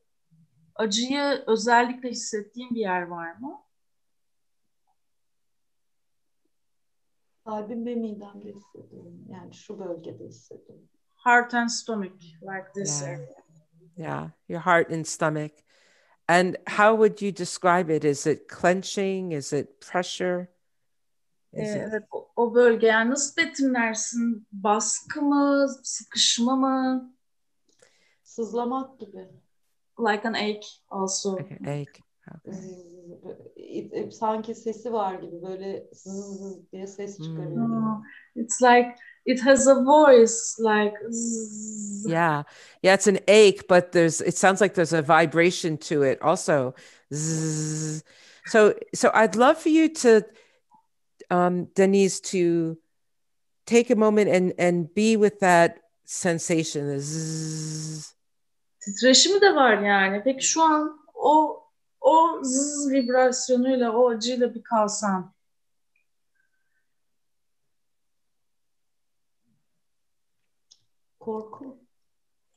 Acıyı 0.76 1.44
özellikle 1.48 2.10
hissettiğin 2.10 2.76
bir 2.76 2.80
yer 2.80 3.02
var 3.02 3.36
mı? 3.36 3.62
Kalbim 7.46 7.86
ve 7.86 7.96
midemde 7.96 8.54
hissediyorum. 8.54 9.26
Yani 9.30 9.54
şu 9.54 9.80
bölgede 9.80 10.26
hissediyorum. 10.26 10.90
Heart 11.16 11.54
and 11.54 11.70
stomach, 11.70 12.22
like 12.42 12.74
this 12.76 13.02
Yeah. 13.02 13.10
area. 13.10 13.46
Yeah, 13.98 14.30
your 14.50 14.62
heart 14.62 14.92
and 14.92 15.06
stomach. 15.06 15.52
And 16.28 16.56
how 16.68 16.98
would 16.98 17.22
you 17.22 17.32
describe 17.32 17.90
it? 17.90 18.04
Is 18.04 18.28
it 18.28 18.50
clenching? 18.50 19.32
Is 19.32 19.54
it 19.54 19.80
pressure? 19.82 20.48
Is 21.56 21.70
Ee, 21.70 21.76
it 21.76 21.88
evet, 21.90 22.04
o, 22.12 22.28
o 22.36 22.56
bölge 22.56 22.88
yani 22.88 23.12
nasıl 23.12 23.38
betimlersin? 23.38 24.48
Baskı 24.52 25.22
mı, 25.22 25.68
sıkışma 25.84 26.56
mı? 26.56 27.14
Sızlamak 28.24 29.00
gibi. 29.00 29.28
Like 30.00 30.28
an 30.28 30.34
ache 30.34 30.68
also. 30.90 31.38
like 31.38 31.72
ache? 31.72 32.06
Okay. 32.46 34.12
Sanki 34.12 34.56
sesi 34.56 34.94
var 34.94 35.16
gibi 35.16 35.42
böyle 35.42 35.88
zzz 35.94 36.72
diye 36.72 36.88
ses 36.88 37.20
hmm. 37.20 37.26
çıkarıyor. 37.26 37.70
Oh, 37.70 38.04
it's 38.36 38.62
like 38.62 38.96
it 39.26 39.46
has 39.46 39.68
a 39.68 39.86
voice 39.86 40.34
like 40.60 40.96
zzz. 41.12 42.06
Yeah. 42.06 42.44
Yeah, 42.84 42.96
it's 42.96 43.08
an 43.08 43.20
ache, 43.28 43.68
but 43.70 43.92
there's 43.92 44.22
it 44.22 44.38
sounds 44.38 44.62
like 44.62 44.74
there's 44.76 44.94
a 44.94 45.02
vibration 45.02 45.78
to 45.78 46.04
it 46.04 46.22
also. 46.22 46.74
Zzz. 47.14 48.04
So 48.46 48.74
so 48.94 49.10
I'd 49.14 49.36
love 49.36 49.58
for 49.58 49.70
you 49.70 49.90
to 49.90 50.26
um 51.32 51.66
Denise 51.78 52.20
to 52.22 52.78
take 53.66 53.90
a 53.90 53.96
moment 53.96 54.30
and 54.30 54.54
and 54.60 54.94
be 54.96 55.16
with 55.18 55.40
that 55.40 55.78
sensation. 56.06 56.88
the 56.88 57.00
zzz. 57.00 58.16
titreşimi 58.80 59.42
de 59.42 59.56
var 59.56 59.78
yani. 59.78 60.24
Peki 60.24 60.46
şu 60.46 60.62
an 60.62 61.00
o 61.14 61.64
o 62.02 62.42
zzz 62.44 62.92
vibrasyonuyla, 62.92 63.92
o 63.98 64.10
acıyla 64.10 64.56
bir 64.56 64.64
kalsan. 64.64 65.34
Korku. 71.20 71.78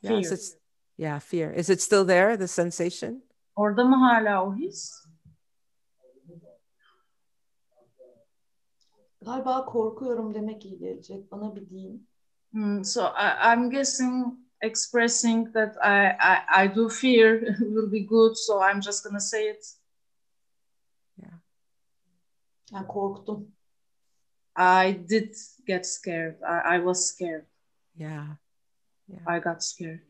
Yes, 0.03 0.11
Fear. 0.29 0.33
it's 0.33 0.55
yeah, 0.99 1.19
fear. 1.21 1.51
Is 1.53 1.71
it 1.71 1.81
still 1.83 2.05
there, 2.05 2.37
the 2.37 2.49
sensation? 2.49 3.23
Orada 3.57 3.85
mı 3.85 3.97
hala 3.97 4.45
o 4.47 4.55
his? 4.55 5.08
Galiba 9.29 9.65
korkuyorum 9.65 10.35
demek 10.35 10.65
iyi 10.65 10.79
gelecek. 10.79 11.33
Bana 11.33 11.57
bir 11.57 11.71
deyin. 11.71 12.09
Hmm, 12.51 12.85
so 12.85 13.03
I, 13.03 13.53
I'm 13.53 13.71
guessing 13.71 14.39
expressing 14.63 15.53
that 15.53 15.77
I, 15.85 16.17
I, 16.21 16.65
I 16.65 16.75
do 16.77 16.89
fear 16.89 17.57
will 17.61 17.93
be 17.93 18.07
good, 18.07 18.37
so 18.37 18.61
I'm 18.61 18.81
just 18.81 19.05
gonna 19.05 19.21
say 19.21 19.51
it. 19.51 19.75
Yani 22.73 22.87
korktum. 22.87 23.53
I 24.57 25.09
did 25.09 25.35
get 25.67 25.87
scared. 25.87 26.37
I, 26.43 26.77
I 26.77 26.79
was 26.79 27.09
scared. 27.09 27.47
Yeah. 27.97 28.37
I 29.27 29.41
got 29.41 29.63
scared. 29.63 30.01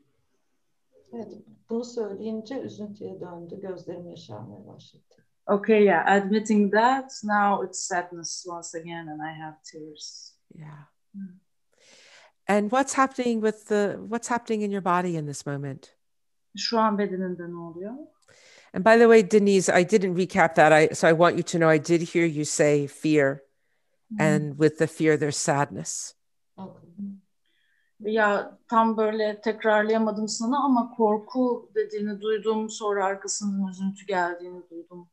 Evet, 1.12 1.32
bunu 1.70 1.84
söyleyince 1.84 2.60
üzüntüye 2.60 3.20
döndü. 3.20 3.60
Gözlerim 3.60 4.08
yaşarmaya 4.10 4.66
başladı. 4.66 5.07
Okay, 5.48 5.84
yeah, 5.84 6.04
admitting 6.06 6.70
that 6.70 7.10
now 7.24 7.62
it's 7.62 7.88
sadness 7.88 8.44
once 8.46 8.74
again, 8.74 9.08
and 9.08 9.22
I 9.22 9.32
have 9.32 9.54
tears. 9.64 10.34
Yeah. 10.54 10.84
Mm. 11.16 11.38
And 12.46 12.70
what's 12.70 12.92
happening 12.92 13.40
with 13.40 13.68
the 13.68 13.96
what's 14.08 14.28
happening 14.28 14.62
in 14.62 14.70
your 14.70 14.82
body 14.82 15.16
in 15.16 15.26
this 15.26 15.46
moment? 15.46 15.94
Şu 16.56 16.78
an 16.78 16.98
bedeninde 16.98 17.50
ne 17.50 17.56
oluyor? 17.56 17.94
And 18.74 18.84
by 18.84 18.98
the 18.98 19.08
way, 19.08 19.22
Denise, 19.22 19.70
I 19.70 19.84
didn't 19.84 20.16
recap 20.16 20.54
that. 20.54 20.72
I 20.72 20.94
so 20.94 21.08
I 21.08 21.12
want 21.12 21.36
you 21.36 21.42
to 21.42 21.58
know 21.58 21.68
I 21.68 21.78
did 21.78 22.02
hear 22.02 22.26
you 22.26 22.44
say 22.44 22.86
fear, 22.86 23.42
and 24.18 24.58
with 24.58 24.78
the 24.78 24.86
fear 24.86 25.16
there's 25.16 25.36
sadness. 25.36 26.14
Okay. 26.58 26.88
Ya 28.00 28.58
tam 28.68 28.96
böyle 28.96 29.40
tekrarlayamadım 29.40 30.28
sana 30.28 30.64
ama 30.64 30.90
korku 30.96 31.70
dediğini 31.74 32.20
duydum. 32.20 32.70
Sonra 32.70 33.04
arkasından 33.04 33.68
üzüntü 33.68 34.06
geldiğini 34.06 34.70
duydum. 34.70 35.08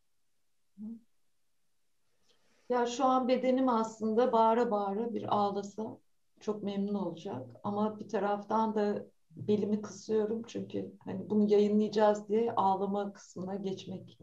Ya 2.69 2.85
şu 2.85 3.05
an 3.05 3.27
bedenim 3.27 3.69
aslında 3.69 4.31
bağıra 4.31 4.71
bağıra 4.71 5.13
bir 5.13 5.35
ağlasa 5.35 5.97
çok 6.39 6.63
memnun 6.63 6.93
olacak. 6.93 7.47
Ama 7.63 7.99
bir 7.99 8.09
taraftan 8.09 8.75
da 8.75 9.05
belimi 9.31 9.81
kısıyorum 9.81 10.43
çünkü 10.47 10.91
hani 11.05 11.29
bunu 11.29 11.51
yayınlayacağız 11.51 12.29
diye 12.29 12.51
ağlama 12.51 13.13
kısmına 13.13 13.55
geçmek 13.55 14.19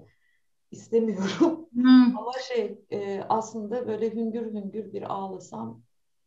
istemiyorum. 0.71 1.69
Hmm. 1.73 2.17
Ama 2.19 2.33
şey 2.49 2.79
e, 2.91 3.23
aslında 3.29 3.89
böyle 3.89 4.15
hüngür 4.15 4.55
hüngür 4.55 4.93
bir 4.93 5.03
ağlasam 5.13 5.83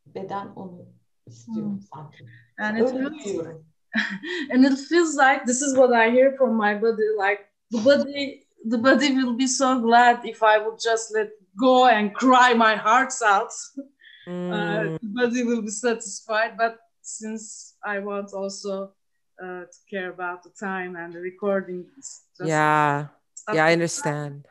beden 0.06 0.48
onu 0.48 0.86
istiyor 1.26 1.68
Hmm. 1.68 1.82
sanki. 1.82 2.24
İt 2.60 2.82
Öyle 2.82 2.86
feels, 2.86 3.26
duyuyorum. 3.26 3.66
and 4.54 4.64
it 4.64 4.80
feels 4.90 5.18
like 5.18 5.46
this 5.46 5.62
is 5.62 5.76
what 5.76 5.90
I 5.90 6.12
hear 6.12 6.38
from 6.38 6.56
my 6.58 6.82
body. 6.82 7.04
Like 7.04 7.46
the 7.72 7.86
body, 7.86 8.45
the 8.66 8.78
body 8.78 9.14
will 9.16 9.34
be 9.34 9.48
so 9.48 9.80
glad 9.80 10.26
if 10.26 10.44
I 10.44 10.58
would 10.58 10.80
just 10.80 11.14
let 11.14 11.30
go 11.58 11.88
and 11.88 12.14
cry 12.14 12.54
my 12.54 12.76
hearts 12.76 13.22
out. 13.22 13.52
Uh, 14.52 14.90
Mm, 14.92 14.98
the 15.02 15.08
body 15.14 15.44
will 15.44 15.62
be 15.62 15.70
satisfied. 15.70 16.58
But 16.58 16.78
since 17.02 17.76
I 17.84 18.00
want 18.00 18.34
also 18.34 18.94
uh, 19.42 19.62
to 19.66 19.80
care 19.90 20.12
about 20.12 20.44
the 20.44 20.52
time 20.52 20.96
and 20.96 21.14
the 21.14 21.20
recording, 21.20 21.86
just 21.98 22.26
yeah. 22.42 23.08
Yeah, 23.54 23.66
I 23.66 23.74
understand. 23.74 24.48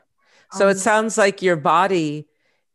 So 0.50 0.68
it 0.68 0.72
Um, 0.77 0.79
sounds 0.79 1.18
like 1.18 1.42
your 1.42 1.57
body 1.57 2.29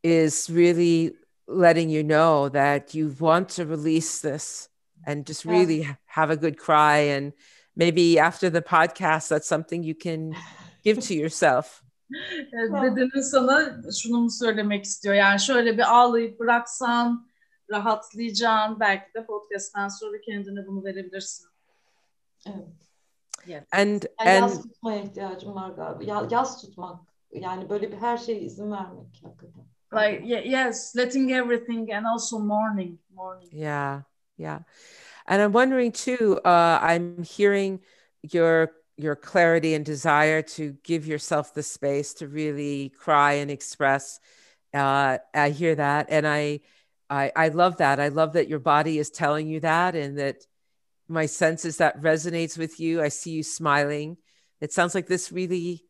is 0.04 0.50
really 0.50 1.14
letting 1.48 1.90
you 1.90 2.04
know 2.04 2.50
that 2.50 2.94
you 2.94 3.16
want 3.20 3.50
to 3.50 3.66
release 3.66 4.20
this 4.22 4.70
and 5.06 5.26
just 5.26 5.46
really 5.46 5.84
ha- 5.84 5.98
have 6.08 6.30
a 6.30 6.38
good 6.38 6.58
cry. 6.58 6.98
And 6.98 7.34
maybe 7.76 8.20
after 8.20 8.50
the 8.50 8.62
podcast, 8.62 9.30
that's 9.30 9.48
something 9.48 9.84
you 9.84 9.96
can 9.96 10.34
give 10.84 11.02
to 11.02 11.14
yourself. 11.14 11.82
Evet, 12.54 12.72
Bedenin 12.84 13.22
sana 13.22 13.82
şunu 14.02 14.22
mu 14.22 14.30
söylemek 14.32 14.86
istiyor? 14.86 15.16
Yani 15.16 15.40
şöyle 15.40 15.78
bir 15.78 15.96
ağlayıp 15.98 16.40
bıraksan 16.40 17.28
rahatlayacaksın. 17.72 18.80
Belki 18.80 19.14
de 19.14 19.26
podcast'tan 19.26 19.88
sonra 19.88 20.22
kendine 20.22 20.68
bunu 20.68 20.86
verebilirsin. 20.86 21.48
Evet. 22.46 22.68
Yeah. 23.48 23.64
And 23.72 24.04
Yani 24.26 24.40
yaz 24.42 24.56
and 24.56 24.64
tutmaya 24.64 25.02
ihtiyacım 25.02 25.56
var 25.56 25.70
galiba. 25.70 26.04
Ya, 26.04 26.28
yaz 26.32 26.62
tutmak. 26.62 27.00
Yani 27.32 27.70
böyle 27.70 27.92
bir 27.92 27.98
her 27.98 28.18
şeye 28.18 28.40
izin 28.40 28.72
vermek 28.72 29.22
hakikaten. 29.24 29.64
Like 29.94 30.28
ye- 30.28 30.48
yes, 30.48 30.96
letting 30.98 31.32
everything 31.32 31.92
and 31.92 32.06
also 32.06 32.40
mourning, 32.40 33.00
mourning. 33.10 33.54
yeah, 33.54 34.02
yeah. 34.38 34.60
And 35.28 35.42
I'm 35.42 35.52
wondering 35.54 35.92
too, 35.96 36.34
uh, 36.46 36.80
I'm 36.94 37.24
hearing 37.24 37.82
your 38.34 38.68
your 39.00 39.16
clarity 39.16 39.74
and 39.74 39.86
desire 39.86 40.42
to 40.42 40.76
give 40.84 41.08
yourself 41.08 41.54
the 41.54 41.64
space 41.64 42.14
to 42.16 42.28
really 42.28 42.90
cry 42.90 43.34
and 43.34 43.50
express. 43.50 44.20
Uh, 44.74 45.18
I 45.34 45.50
hear 45.52 45.76
that, 45.76 46.08
and 46.10 46.28
I, 46.28 46.60
I, 47.10 47.32
I 47.36 47.48
love 47.48 47.78
that. 47.78 48.00
I 48.00 48.10
love 48.10 48.34
that 48.34 48.50
your 48.50 48.60
body 48.60 49.00
is 49.00 49.10
telling 49.10 49.48
you 49.48 49.62
that, 49.62 49.96
and 49.96 50.18
that 50.20 50.46
my 51.08 51.28
sense 51.28 51.66
is 51.66 51.78
that 51.78 52.02
resonates 52.02 52.58
with 52.58 52.80
you. 52.80 53.02
I 53.02 53.10
see 53.10 53.32
you 53.32 53.44
smiling. 53.44 54.18
It 54.62 54.74
sounds 54.74 54.94
like 54.94 55.08
this 55.08 55.32
really 55.32 55.86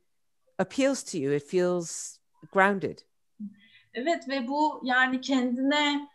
appeals 0.59 1.03
to 1.03 1.17
you. 1.17 1.31
It 1.31 1.43
feels 1.43 2.19
grounded. 2.51 3.03
Evet 3.93 4.29
ve 4.29 4.47
bu 4.47 4.81
yani 4.83 5.21
kendine 5.21 6.07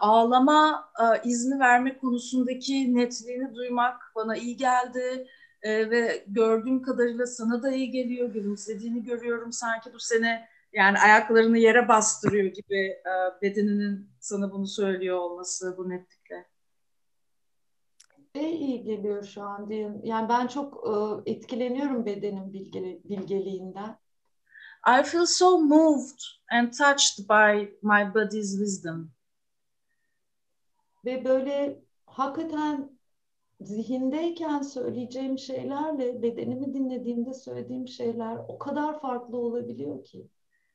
ağlama 0.00 0.92
izni 1.24 1.60
verme 1.60 1.98
konusundaki 1.98 2.96
netliğini 2.96 3.54
duymak 3.54 4.00
bana 4.14 4.36
iyi 4.36 4.56
geldi. 4.56 5.26
E, 5.64 5.90
ve 5.90 6.24
gördüğüm 6.26 6.82
kadarıyla 6.82 7.26
sana 7.26 7.62
da 7.62 7.72
iyi 7.72 7.90
geliyor. 7.90 8.32
Gülümsediğini 8.32 9.04
görüyorum. 9.04 9.52
Sanki 9.52 9.94
bu 9.94 10.00
sene 10.00 10.48
yani 10.72 10.98
ayaklarını 10.98 11.58
yere 11.58 11.88
bastırıyor 11.88 12.46
gibi 12.46 12.78
e, 12.86 13.42
bedeninin 13.42 14.10
sana 14.20 14.52
bunu 14.52 14.66
söylüyor 14.66 15.18
olması 15.18 15.74
bu 15.78 15.88
netlikle. 15.88 16.46
E 18.34 18.48
iyi 18.50 18.82
geliyor 18.82 19.24
şu 19.24 19.42
an 19.42 19.68
diyeyim. 19.68 20.00
Yani 20.04 20.28
ben 20.28 20.46
çok 20.46 20.84
e, 20.86 21.30
etkileniyorum 21.30 22.06
bedenin 22.06 22.52
bilge, 22.52 23.00
bilgeliğinden. 23.04 23.98
I 24.86 25.02
feel 25.02 25.26
so 25.26 25.58
moved 25.58 26.20
and 26.50 26.72
touched 26.72 27.28
by 27.28 27.76
my 27.82 28.14
body's 28.14 28.58
wisdom. 28.58 29.10
Ve 31.04 31.24
böyle 31.24 31.82
hakikaten 32.06 32.93
zihindeyken 33.60 34.62
söyleyeceğim 34.62 35.38
şeylerle 35.38 36.22
bedenimi 36.22 36.74
dinlediğimde 36.74 37.34
söylediğim 37.34 37.88
şeyler 37.88 38.36
o 38.48 38.58
kadar 38.58 39.00
farklı 39.00 39.38
olabiliyor 39.38 40.04
ki. 40.04 40.28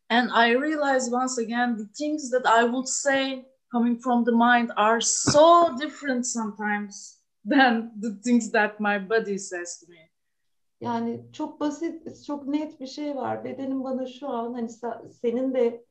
And 0.09 0.29
I 0.29 0.61
realize 0.61 1.15
once 1.15 1.41
again 1.41 1.77
the 1.77 1.93
things 1.93 2.31
that 2.31 2.45
I 2.45 2.63
would 2.63 2.87
say 2.87 3.45
coming 3.71 4.01
from 4.01 4.25
the 4.25 4.31
mind 4.31 4.69
are 4.75 5.01
so 5.01 5.77
different 5.81 6.27
sometimes 6.27 7.23
than 7.49 8.01
the 8.01 8.21
things 8.21 8.51
that 8.51 8.79
my 8.79 9.09
body 9.09 9.37
says 9.37 9.79
to 9.79 9.91
me. 9.91 10.09
Yani 10.81 11.25
çok 11.33 11.59
basit, 11.59 12.25
çok 12.25 12.47
net 12.47 12.79
bir 12.79 12.87
şey 12.87 13.15
var. 13.15 13.43
Bedenim 13.43 13.83
bana 13.83 14.05
şu 14.05 14.29
an 14.29 14.53
hani 14.53 14.69
senin 15.21 15.53
de 15.53 15.85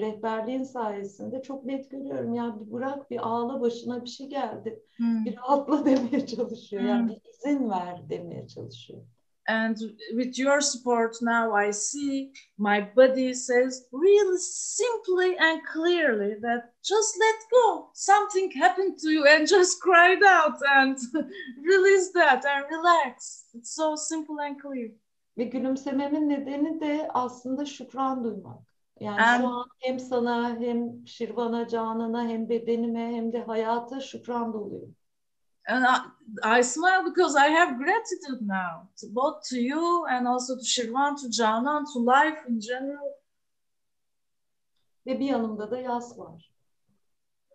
rehberliğin 0.00 0.62
sayesinde 0.62 1.42
çok 1.42 1.64
net 1.64 1.90
görüyorum. 1.90 2.34
Ya 2.34 2.56
bir 2.60 2.72
bırak 2.72 3.10
bir 3.10 3.28
ağla 3.28 3.60
başına 3.60 4.04
bir 4.04 4.08
şey 4.08 4.28
geldi. 4.28 4.82
Hmm. 4.96 5.24
Bir 5.24 5.36
rahatla 5.36 5.84
demeye 5.84 6.26
çalışıyor. 6.26 6.82
Hmm. 6.82 6.88
Yani 6.88 7.10
bir 7.10 7.30
izin 7.30 7.70
ver 7.70 8.08
demeye 8.08 8.48
çalışıyor. 8.48 9.02
And 9.46 9.76
with 10.16 10.38
your 10.38 10.60
support 10.62 11.20
now 11.20 11.52
I 11.52 11.70
see 11.70 12.32
my 12.56 12.80
body 12.96 13.34
says 13.34 13.86
really 13.92 14.38
simply 14.38 15.36
and 15.38 15.60
clearly 15.72 16.40
that 16.40 16.72
just 16.82 17.18
let 17.18 17.50
go. 17.50 17.90
Something 17.92 18.50
happened 18.50 18.98
to 19.00 19.10
you 19.10 19.26
and 19.26 19.46
just 19.46 19.82
cried 19.82 20.22
out 20.22 20.58
and 20.76 20.98
release 21.62 22.10
that 22.12 22.44
and 22.46 22.64
relax. 22.70 23.44
It's 23.54 23.74
so 23.74 23.96
simple 23.96 24.40
and 24.40 24.56
clear. 24.62 24.90
Ve 25.38 25.44
gülümsememin 25.44 26.28
nedeni 26.28 26.80
de 26.80 27.08
aslında 27.14 27.64
şükran 27.64 28.24
duymak. 28.24 28.63
Yani 29.00 29.20
and, 29.20 29.40
şu 29.42 29.48
an 29.48 29.66
hem 29.78 30.00
sana 30.00 30.60
hem 30.60 31.06
Şirvan'a, 31.06 31.68
Canan'a 31.68 32.28
hem 32.28 32.48
bedenime 32.48 33.12
hem 33.12 33.32
de 33.32 33.42
hayata 33.42 34.00
şükran 34.00 34.52
doluyum. 34.52 34.96
And 35.68 35.84
I, 35.84 36.60
I 36.60 36.62
smile 36.62 37.04
because 37.06 37.34
I 37.36 37.48
have 37.50 37.78
gratitude 37.78 38.42
now, 38.42 38.88
to 39.00 39.06
both 39.14 39.48
to 39.50 39.56
you 39.56 40.06
and 40.06 40.26
also 40.26 40.56
to 40.56 40.64
Shirvan, 40.64 41.16
to 41.16 41.30
Canan, 41.30 41.84
to 41.92 42.00
life 42.00 42.38
in 42.48 42.60
general. 42.60 43.12
Ve 45.06 45.20
bir 45.20 45.26
yanımda 45.26 45.70
da 45.70 45.78
yas 45.78 46.18
var. 46.18 46.50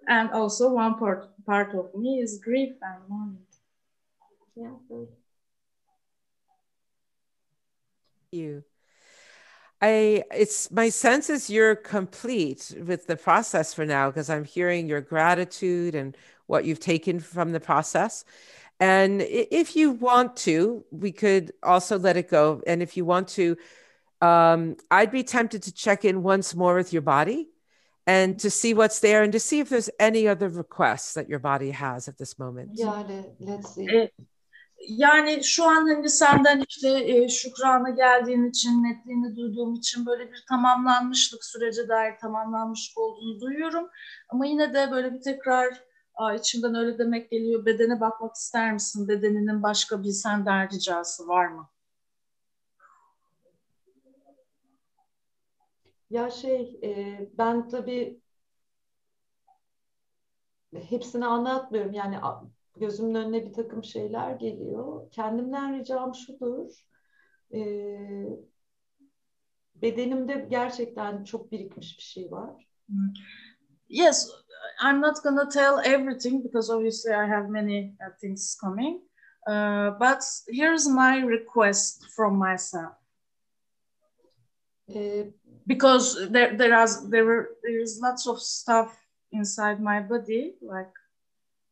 And 0.08 0.30
also 0.32 0.74
one 0.74 0.98
part, 1.00 1.46
part 1.46 1.76
of 1.76 1.96
me 1.96 2.22
is 2.22 2.42
grief 2.42 2.78
and 2.82 3.10
mourning. 3.10 3.48
Yeah, 4.56 4.72
good. 4.90 5.10
You. 8.32 8.64
I 9.82 10.24
it's 10.34 10.70
my 10.72 10.90
sense 10.90 11.30
is 11.30 11.50
you're 11.50 11.76
complete 11.76 12.76
with 12.86 13.08
the 13.08 13.16
process 13.16 13.74
for 13.74 13.86
now 13.86 14.10
because 14.10 14.30
I'm 14.30 14.44
hearing 14.44 14.88
your 14.88 15.02
gratitude 15.02 15.96
and 15.96 16.18
what 16.48 16.66
you've 16.66 16.80
taken 16.80 17.20
from 17.20 17.52
the 17.52 17.60
process. 17.60 18.26
And 18.80 19.22
if 19.22 19.76
you 19.76 19.92
want 19.92 20.38
to, 20.38 20.86
we 20.90 21.12
could 21.12 21.52
also 21.64 22.00
let 22.00 22.18
it 22.18 22.30
go. 22.30 22.62
And 22.66 22.82
if 22.82 22.96
you 22.96 23.04
want 23.04 23.28
to, 23.30 23.58
um, 24.22 24.78
I'd 24.90 25.12
be 25.12 25.24
tempted 25.24 25.64
to 25.64 25.74
check 25.74 26.06
in 26.06 26.24
once 26.24 26.56
more 26.56 26.76
with 26.76 26.94
your 26.94 27.02
body 27.02 27.50
and 28.08 28.40
to 28.40 28.50
see 28.50 28.74
what's 28.74 29.02
there 29.02 29.22
and 29.22 29.34
to 29.34 29.40
see 29.40 29.60
if 29.60 29.70
there's 29.70 29.90
any 30.00 30.28
other 30.28 30.50
requests 30.50 31.14
that 31.14 31.30
your 31.30 31.40
body 31.40 31.72
has 31.72 32.08
at 32.08 32.18
this 32.18 32.40
moment. 32.40 32.72
Yeah, 32.74 33.04
let's 33.40 33.76
see. 33.76 34.10
Yani 34.88 35.44
şu 35.44 35.64
an 35.66 35.88
hani 35.88 36.10
senden 36.10 36.64
işte 36.70 36.90
e, 36.90 37.30
şükrana 37.30 37.90
geldiğin 37.90 38.50
için, 38.50 38.84
netliğini 38.84 39.36
duyduğum 39.36 39.74
için 39.76 40.06
böyle 40.06 40.32
bir 40.32 40.46
tamamlanmışlık 40.50 41.46
sürece 41.46 41.88
dair 41.88 42.18
tamamlanmış 42.22 42.94
olduğunu 42.96 43.42
duyuyorum. 43.42 43.90
Ama 44.30 44.46
yine 44.46 44.74
de 44.74 44.92
böyle 44.92 45.14
bir 45.14 45.22
tekrar 45.22 45.90
Aa, 46.20 46.34
içimden 46.34 46.76
öyle 46.76 46.98
demek 46.98 47.32
geliyor. 47.32 47.66
Bedene 47.66 48.02
bakmak 48.02 48.36
ister 48.36 48.74
misin? 48.74 49.08
Bedeninin 49.08 49.64
başka 49.64 50.04
bir 50.04 50.12
senden 50.12 50.70
ricası 50.70 51.28
var 51.28 51.48
mı? 51.48 51.70
Ya 56.10 56.30
şey, 56.30 56.80
e, 56.84 57.20
ben 57.38 57.68
tabii 57.70 58.22
hepsini 60.90 61.26
anlatmıyorum. 61.26 61.94
Yani 61.94 62.20
gözümün 62.80 63.16
önüne 63.16 63.46
bir 63.46 63.54
takım 63.54 63.84
şeyler 63.84 64.32
geliyor. 64.32 65.12
Kendimden 65.12 65.80
ricam 65.80 66.16
şudur. 66.16 66.72
E, 67.54 67.60
bedenimde 69.76 70.48
gerçekten 70.50 71.24
çok 71.24 71.52
birikmiş 71.52 71.98
bir 71.98 72.04
şey 72.04 72.32
var. 72.32 72.70
Yes, 73.90 74.30
I'm 74.82 75.02
not 75.02 75.24
gonna 75.24 75.50
tell 75.50 75.80
everything 75.86 76.44
because 76.44 76.74
obviously 76.74 77.12
I 77.12 77.28
have 77.28 77.50
many 77.50 77.96
uh, 78.02 78.18
things 78.22 78.56
coming. 78.56 79.02
Uh, 79.48 80.00
but 80.00 80.24
here's 80.48 80.88
my 80.88 81.28
request 81.28 82.06
from 82.16 82.38
myself. 82.38 82.94
Uh, 84.90 85.32
because 85.68 86.32
there 86.32 86.58
there 86.58 86.84
is 86.84 87.10
there 87.10 87.50
there 87.64 87.82
is 87.82 88.00
lots 88.02 88.28
of 88.28 88.40
stuff 88.40 88.96
inside 89.32 89.80
my 89.80 90.00
body 90.10 90.56
like. 90.62 90.94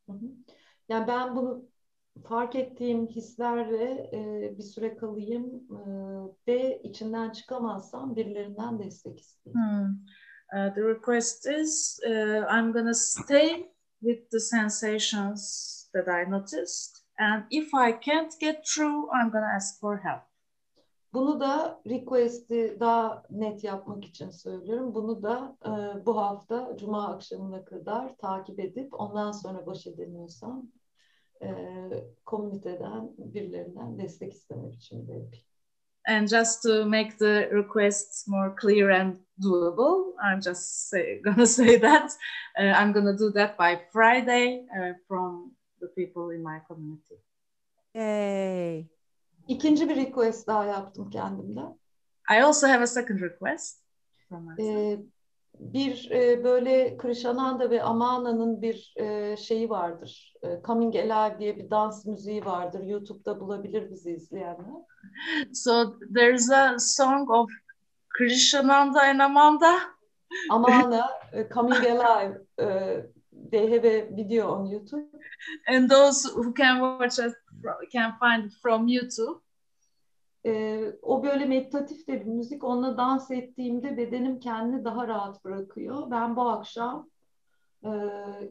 Hı 0.08 0.13
hı. 0.13 0.47
Yani 0.89 1.08
ben 1.08 1.36
bunu 1.36 1.65
fark 2.23 2.56
ettiğim 2.56 3.08
hislerle 3.08 4.10
e, 4.13 4.58
bir 4.58 4.63
süre 4.63 4.97
kalayım 4.97 5.63
e, 5.71 5.80
ve 6.47 6.82
içinden 6.84 7.30
çıkamazsam 7.30 8.15
birilerinden 8.15 8.80
destek 8.80 9.19
isteyeyim. 9.19 9.62
Hmm. 9.62 9.95
Uh, 10.54 10.73
the 10.73 10.82
request 10.82 11.45
is 11.45 12.00
uh, 12.06 12.45
I'm 12.50 12.71
gonna 12.71 12.93
stay 12.93 13.69
with 14.02 14.30
the 14.32 14.39
sensations 14.39 15.89
that 15.93 16.08
I 16.08 16.23
noticed 16.32 17.04
and 17.17 17.43
if 17.52 17.73
I 17.73 17.91
can't 18.00 18.39
get 18.39 18.63
through 18.65 19.10
I'm 19.12 19.30
gonna 19.30 19.56
ask 19.56 19.80
for 19.80 19.97
help. 19.97 20.21
Bunu 21.13 21.39
da 21.39 21.82
request'i 21.89 22.78
daha 22.80 23.23
net 23.30 23.63
yapmak 23.63 24.06
için 24.06 24.30
söylüyorum. 24.30 24.95
Bunu 24.95 25.23
da 25.23 25.58
e, 25.65 26.06
bu 26.06 26.17
hafta 26.17 26.78
Cuma 26.78 27.08
akşamına 27.08 27.65
kadar 27.65 28.17
takip 28.17 28.60
edip 28.60 29.00
ondan 29.00 29.32
sonra 29.32 29.65
baş 29.65 29.88
edemiyorsam 29.88 30.65
komüniteden 32.26 33.12
birilerinden 33.17 34.00
destek 34.00 34.34
isteme 34.34 34.71
biçiminde 34.71 35.12
yapayım. 35.12 35.45
And 36.10 36.28
just 36.28 36.63
to 36.63 36.86
make 36.86 37.17
the 37.17 37.50
requests 37.52 38.28
more 38.28 38.56
clear 38.62 38.89
and 38.89 39.15
doable, 39.38 40.15
I'm 40.23 40.41
just 40.41 40.89
say, 40.89 41.21
gonna 41.26 41.45
say 41.45 41.82
that 41.82 42.12
uh, 42.58 42.82
I'm 42.82 42.93
gonna 42.93 43.17
do 43.19 43.34
that 43.34 43.58
by 43.60 43.78
Friday 43.91 44.65
uh, 44.80 44.93
from 45.08 45.52
the 45.82 45.88
people 45.88 46.36
in 46.36 46.43
my 46.43 46.60
community. 46.67 47.21
Yay! 47.93 48.88
İkinci 49.47 49.89
bir 49.89 49.95
request 49.95 50.47
daha 50.47 50.65
yaptım 50.65 51.10
kendimden. 51.10 51.80
I 52.30 52.43
also 52.43 52.67
have 52.67 52.84
a 52.84 52.88
second 52.88 53.21
request 53.21 53.84
from 54.30 54.45
myself. 54.45 54.69
Ee, 54.69 55.00
bir 55.60 56.12
e, 56.12 56.43
böyle 56.43 56.98
Krishananda 56.98 57.70
ve 57.70 57.84
Amana'nın 57.84 58.62
bir 58.62 58.93
e, 58.96 59.38
şeyi 59.38 59.70
vardır. 59.70 60.34
E, 60.43 60.62
Coming 60.65 60.96
Alive 60.96 61.39
diye 61.39 61.58
bir 61.58 61.70
dans 61.70 62.06
müziği 62.06 62.46
vardır. 62.46 62.84
YouTube'da 62.84 63.39
bulabilir 63.39 63.91
bizi 63.91 64.12
izleyenler. 64.12 64.82
So 65.54 66.00
there's 66.15 66.50
a 66.50 66.80
song 66.80 67.30
of 67.30 67.50
Krishananda 68.17 69.02
and 69.02 69.20
Amanda. 69.20 69.80
Amana, 70.50 71.10
uh, 71.34 71.43
Coming 71.54 71.86
Alive. 71.86 72.38
Uh, 72.58 73.04
they 73.52 73.72
have 73.72 73.86
a 73.86 74.08
video 74.12 74.52
on 74.52 74.67
YouTube. 74.67 75.06
And 75.67 75.89
those 75.89 76.26
who 76.26 76.54
can 76.54 76.82
watch 76.82 77.20
it 77.20 77.34
can 77.91 78.13
find 78.20 78.46
it 78.46 78.54
from 78.62 78.88
YouTube. 78.88 79.39
E, 80.48 80.84
o 81.02 81.24
böyle 81.24 81.46
meditatif 81.46 82.08
de 82.08 82.22
bir 82.22 82.26
müzik. 82.26 82.64
Onunla 82.64 82.98
dans 82.98 83.32
ettiğimde 83.32 83.98
bedenim 83.98 84.40
kendini 84.40 84.86
daha 84.86 85.08
rahat 85.08 85.44
bırakıyor. 85.44 86.12
Ben 86.12 86.36
bu 86.36 86.42
akşam 86.42 87.10
e, 87.84 87.92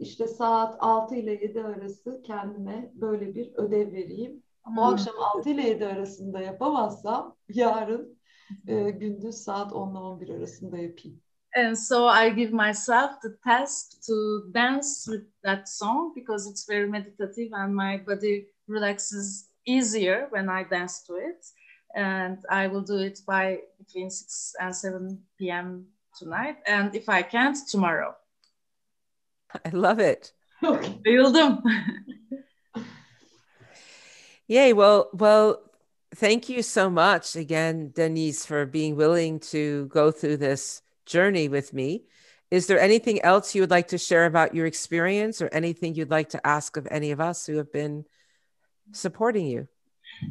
işte 0.00 0.28
saat 0.28 0.76
6 0.80 1.14
ile 1.14 1.32
7 1.32 1.64
arası 1.64 2.22
kendime 2.22 2.90
böyle 2.94 3.34
bir 3.34 3.54
ödev 3.54 3.92
vereyim. 3.92 4.42
Hmm. 4.64 4.76
Bu 4.76 4.82
akşam 4.82 5.14
6 5.36 5.50
ile 5.50 5.68
7 5.68 5.86
arasında 5.86 6.40
yapamazsam 6.40 7.36
yarın 7.48 8.18
e, 8.66 8.90
gündüz 8.90 9.34
saat 9.34 9.72
10 9.72 9.90
ile 9.90 9.98
11 9.98 10.28
arasında 10.28 10.78
yapayım. 10.78 11.20
And 11.56 11.74
so 11.74 12.10
I 12.10 12.34
give 12.34 12.52
myself 12.52 13.22
the 13.22 13.38
task 13.44 14.06
to 14.06 14.14
dance 14.54 14.88
with 15.06 15.26
that 15.42 15.68
song 15.68 16.16
because 16.16 16.50
it's 16.50 16.68
very 16.68 16.86
meditative 16.86 17.56
and 17.56 17.74
my 17.74 18.06
body 18.06 18.52
relaxes 18.68 19.50
easier 19.66 20.28
when 20.30 20.48
I 20.48 20.70
dance 20.70 21.06
to 21.06 21.18
it. 21.18 21.52
And 21.96 22.38
I 22.50 22.68
will 22.68 22.82
do 22.82 22.98
it 22.98 23.20
by 23.26 23.60
between 23.78 24.10
6 24.10 24.54
and 24.60 24.76
7 24.76 25.18
p.m. 25.38 25.86
tonight. 26.18 26.58
And 26.66 26.94
if 26.94 27.08
I 27.08 27.22
can't, 27.22 27.56
tomorrow. 27.68 28.14
I 29.64 29.70
love 29.70 29.98
it. 29.98 30.32
Bayıldım. 30.62 31.62
Yay. 34.48 34.72
Well, 34.72 35.08
well, 35.12 35.62
thank 36.14 36.48
you 36.48 36.62
so 36.62 36.88
much 36.88 37.34
again, 37.34 37.92
Denise, 37.94 38.46
for 38.46 38.66
being 38.66 38.94
willing 38.96 39.40
to 39.50 39.86
go 39.86 40.10
through 40.10 40.36
this 40.36 40.82
journey 41.04 41.48
with 41.48 41.72
me. 41.72 42.04
Is 42.50 42.66
there 42.66 42.78
anything 42.78 43.20
else 43.22 43.54
you 43.54 43.62
would 43.62 43.70
like 43.70 43.88
to 43.88 43.98
share 43.98 44.24
about 44.24 44.54
your 44.54 44.66
experience 44.66 45.42
or 45.42 45.48
anything 45.48 45.94
you'd 45.94 46.10
like 46.10 46.28
to 46.30 46.46
ask 46.46 46.76
of 46.76 46.86
any 46.90 47.10
of 47.10 47.20
us 47.20 47.46
who 47.46 47.56
have 47.56 47.72
been 47.72 48.04
supporting 48.92 49.46
you? 49.46 49.66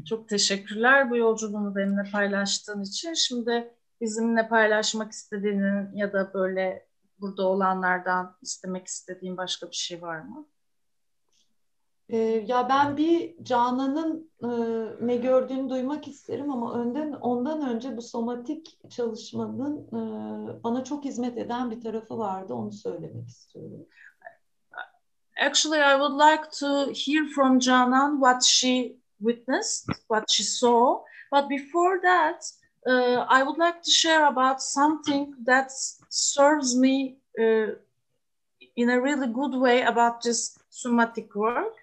Çok 0.10 0.30
teşekkürler 0.30 1.10
bu 1.10 1.18
yolculuğunu 1.18 1.76
benimle 1.76 2.12
paylaştığın 2.12 2.82
için. 2.82 3.14
Şimdi 3.14 3.74
bizimle 4.02 4.48
paylaşmak 4.48 5.12
istediğinin 5.12 5.96
ya 5.96 6.14
da 6.14 6.34
böyle 6.34 6.88
burada 7.20 7.48
olanlardan 7.48 8.38
istemek 8.42 8.88
istediğin 8.88 9.38
başka 9.38 9.68
bir 9.68 9.76
şey 9.76 10.02
var 10.02 10.20
mı? 10.20 10.48
Ee, 12.10 12.18
ya 12.48 12.70
ben 12.70 12.98
bir 12.98 13.44
Canan'ın 13.44 14.32
e, 14.44 14.48
ne 15.06 15.16
gördüğünü 15.16 15.70
duymak 15.70 16.08
isterim 16.08 16.52
ama 16.52 16.82
önden 16.82 17.12
ondan 17.12 17.70
önce 17.70 17.98
bu 17.98 18.02
somatik 18.02 18.92
çalışmanın 18.92 19.88
e, 19.88 20.64
bana 20.64 20.84
çok 20.84 21.06
hizmet 21.06 21.38
eden 21.38 21.72
bir 21.72 21.82
tarafı 21.82 22.18
vardı. 22.18 22.54
Onu 22.54 22.72
söylemek 22.72 23.28
istiyorum. 23.28 23.86
Actually, 25.38 25.82
I 25.82 25.98
would 25.98 26.18
like 26.18 26.50
to 26.60 26.94
hear 26.94 27.26
from 27.36 27.60
Canan 27.60 28.20
what 28.20 28.44
she 28.44 28.96
witnessed, 29.20 29.86
what 30.08 30.30
she 30.30 30.44
saw. 30.44 31.04
But 31.32 31.50
before 31.50 32.00
that, 32.02 32.44
uh, 32.88 33.26
I 33.30 33.44
would 33.44 33.58
like 33.58 33.82
to 33.82 33.92
share 33.92 34.26
about 34.28 34.62
something 34.62 35.34
that 35.46 35.72
serves 36.10 36.76
me 36.76 37.18
uh, 37.40 37.76
in 38.76 38.90
a 38.90 39.02
really 39.02 39.28
good 39.28 39.56
way 39.56 39.82
about 39.82 40.22
this 40.22 40.58
somatic 40.70 41.34
work. 41.34 41.76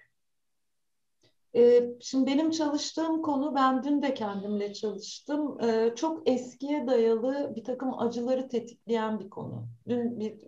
Ee, 1.55 1.83
şimdi 1.99 2.31
benim 2.31 2.51
çalıştığım 2.51 3.21
konu, 3.21 3.55
ben 3.55 3.83
dün 3.83 4.01
de 4.01 4.13
kendimle 4.13 4.73
çalıştım. 4.73 5.57
Ee, 5.61 5.93
çok 5.95 6.29
eskiye 6.29 6.87
dayalı 6.87 7.53
bir 7.55 7.63
takım 7.63 7.99
acıları 7.99 8.47
tetikleyen 8.47 9.19
bir 9.19 9.29
konu. 9.29 9.67
Dün 9.87 10.19
bir 10.19 10.39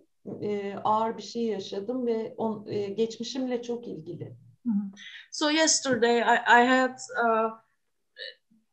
e, 0.42 0.76
ağır 0.84 1.18
bir 1.18 1.24
şey 1.24 1.44
yaşadım 1.44 2.06
ve 2.06 2.34
on, 2.38 2.66
e, 2.68 2.86
geçmişimle 2.86 3.62
çok 3.62 3.88
ilgili. 3.88 4.36
So 5.32 5.50
yesterday 5.50 6.22
I, 6.22 6.40
I 6.48 6.62
had 6.62 6.96
uh, 7.18 7.50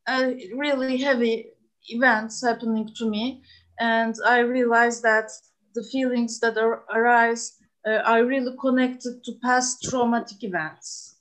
a 0.09 0.51
really 0.57 0.99
heavy 0.99 1.47
events 1.89 2.43
happening 2.43 2.89
to 2.97 3.09
me, 3.09 3.43
and 3.81 4.15
I 4.27 4.39
realized 4.39 5.03
that 5.03 5.31
the 5.75 5.83
feelings 5.93 6.41
that 6.41 6.57
are, 6.59 6.85
arise 6.95 7.59
uh, 7.87 8.03
are 8.05 8.25
really 8.25 8.57
connected 8.61 9.25
to 9.25 9.33
past 9.43 9.83
traumatic 9.83 10.45
events. 10.45 11.17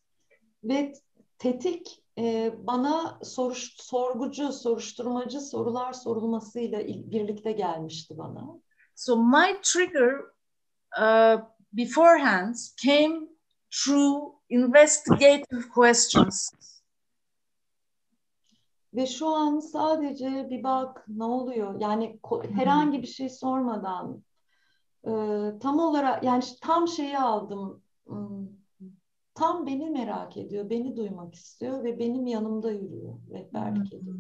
Ve 0.64 0.94
tetik 1.40 1.88
e, 2.18 2.52
bana 2.68 3.20
soruş, 3.24 3.74
sorgucu, 3.78 4.52
soruşturmacı 4.54 5.42
sorular 5.42 5.94
sorulmasıyla 5.94 6.80
birlikte 6.88 7.52
gelmişti 7.52 8.18
bana. 8.18 8.60
So 8.96 9.16
my 9.16 9.62
trigger 9.62 10.20
uh, 10.98 11.42
beforehand 11.74 12.56
came 12.84 13.28
through 13.72 14.41
investigative 14.52 15.70
questions. 15.74 16.52
Ve 18.94 19.08
şu 19.08 19.28
an 19.28 19.60
sadece 19.60 20.48
bir 20.50 20.64
bak 20.64 21.06
ne 21.08 21.24
oluyor? 21.24 21.80
Yani 21.80 22.20
herhangi 22.54 23.02
bir 23.02 23.08
şey 23.08 23.30
sormadan 23.30 24.24
e, 25.04 25.12
tam 25.60 25.80
olarak 25.80 26.24
yani 26.24 26.44
tam 26.62 26.88
şeyi 26.88 27.20
aldım. 27.20 27.84
Hmm, 28.06 28.48
Tam 29.36 29.68
beni 29.68 29.90
merak 29.90 30.38
ediyor, 30.38 30.70
beni 30.70 30.98
duymak 30.98 31.36
istiyor 31.36 31.84
ve 31.84 32.00
benim 32.00 32.28
yanımda 32.28 32.72
yürüyor, 32.72 33.14
rehberlik 33.32 33.94
ediyor. 33.94 34.16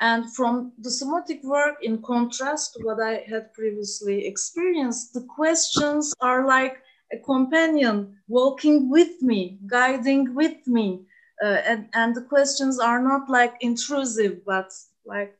And 0.00 0.24
from 0.36 0.74
the 0.82 0.90
somatic 0.90 1.40
work, 1.42 1.84
in 1.84 2.02
contrast 2.02 2.74
to 2.74 2.80
what 2.80 2.98
I 2.98 3.30
had 3.30 3.52
previously 3.52 4.26
experienced, 4.26 5.14
the 5.14 5.26
questions 5.36 6.14
are 6.20 6.42
like 6.44 6.76
a 7.14 7.22
companion 7.22 8.16
walking 8.28 8.90
with 8.90 9.22
me, 9.22 9.58
guiding 9.66 10.26
with 10.34 10.66
me. 10.66 11.00
Uh, 11.42 11.60
and, 11.66 11.88
and 11.92 12.14
the 12.14 12.22
questions 12.22 12.78
are 12.78 13.02
not 13.02 13.28
like 13.28 13.54
intrusive, 13.60 14.44
but 14.44 14.72
like, 15.04 15.38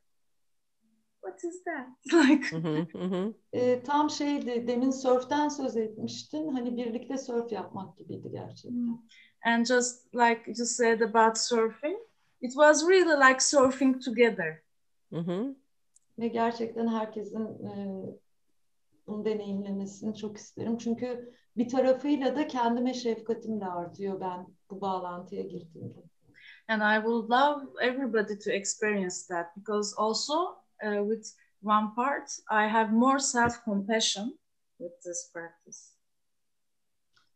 what 1.21 1.39
is 1.45 1.63
that? 1.65 1.87
Like. 2.13 2.45
E, 3.53 3.83
tam 3.83 4.11
şeydi, 4.11 4.67
demin 4.67 4.91
sörften 4.91 5.49
söz 5.49 5.77
etmiştin. 5.77 6.49
Hani 6.49 6.77
birlikte 6.77 7.19
sörf 7.19 7.53
yapmak 7.53 7.99
gibiydi 7.99 8.31
gerçekten. 8.33 8.99
and 9.45 9.67
just 9.67 10.15
like 10.15 10.43
you 10.47 10.67
said 10.67 11.01
about 11.03 11.37
surfing, 11.37 11.99
it 12.41 12.55
was 12.55 12.89
really 12.89 13.17
like 13.29 13.41
surfing 13.41 14.01
together. 14.05 14.63
Mhm. 15.11 15.57
Ve 16.19 16.29
gerçekten 16.29 16.89
herkesin 16.89 17.45
e, 17.45 18.03
bunu 19.07 19.25
deneyimlemesini 19.25 20.17
çok 20.17 20.37
isterim. 20.37 20.79
Çünkü 20.79 21.35
bir 21.57 21.69
tarafıyla 21.69 22.37
da 22.37 22.47
kendime 22.49 22.95
şefkatim 22.95 23.61
de 23.61 23.67
artıyor 23.67 24.21
ben 24.21 24.47
bu 24.71 24.81
bağlantıya 24.81 25.43
girdiğimde. 25.43 26.03
And 26.69 26.83
I 26.83 27.03
would 27.07 27.31
love 27.31 27.65
everybody 27.83 28.39
to 28.39 28.51
experience 28.51 29.17
that 29.29 29.57
because 29.57 29.95
also 29.99 30.35
uh, 30.85 31.11
with 31.15 31.29
one 31.63 31.95
part, 31.95 32.31
I 32.51 32.69
have 32.69 32.93
more 32.93 33.19
self 33.19 33.65
compassion 33.65 34.39
with 34.79 35.01
this 35.03 35.33
practice. 35.33 35.79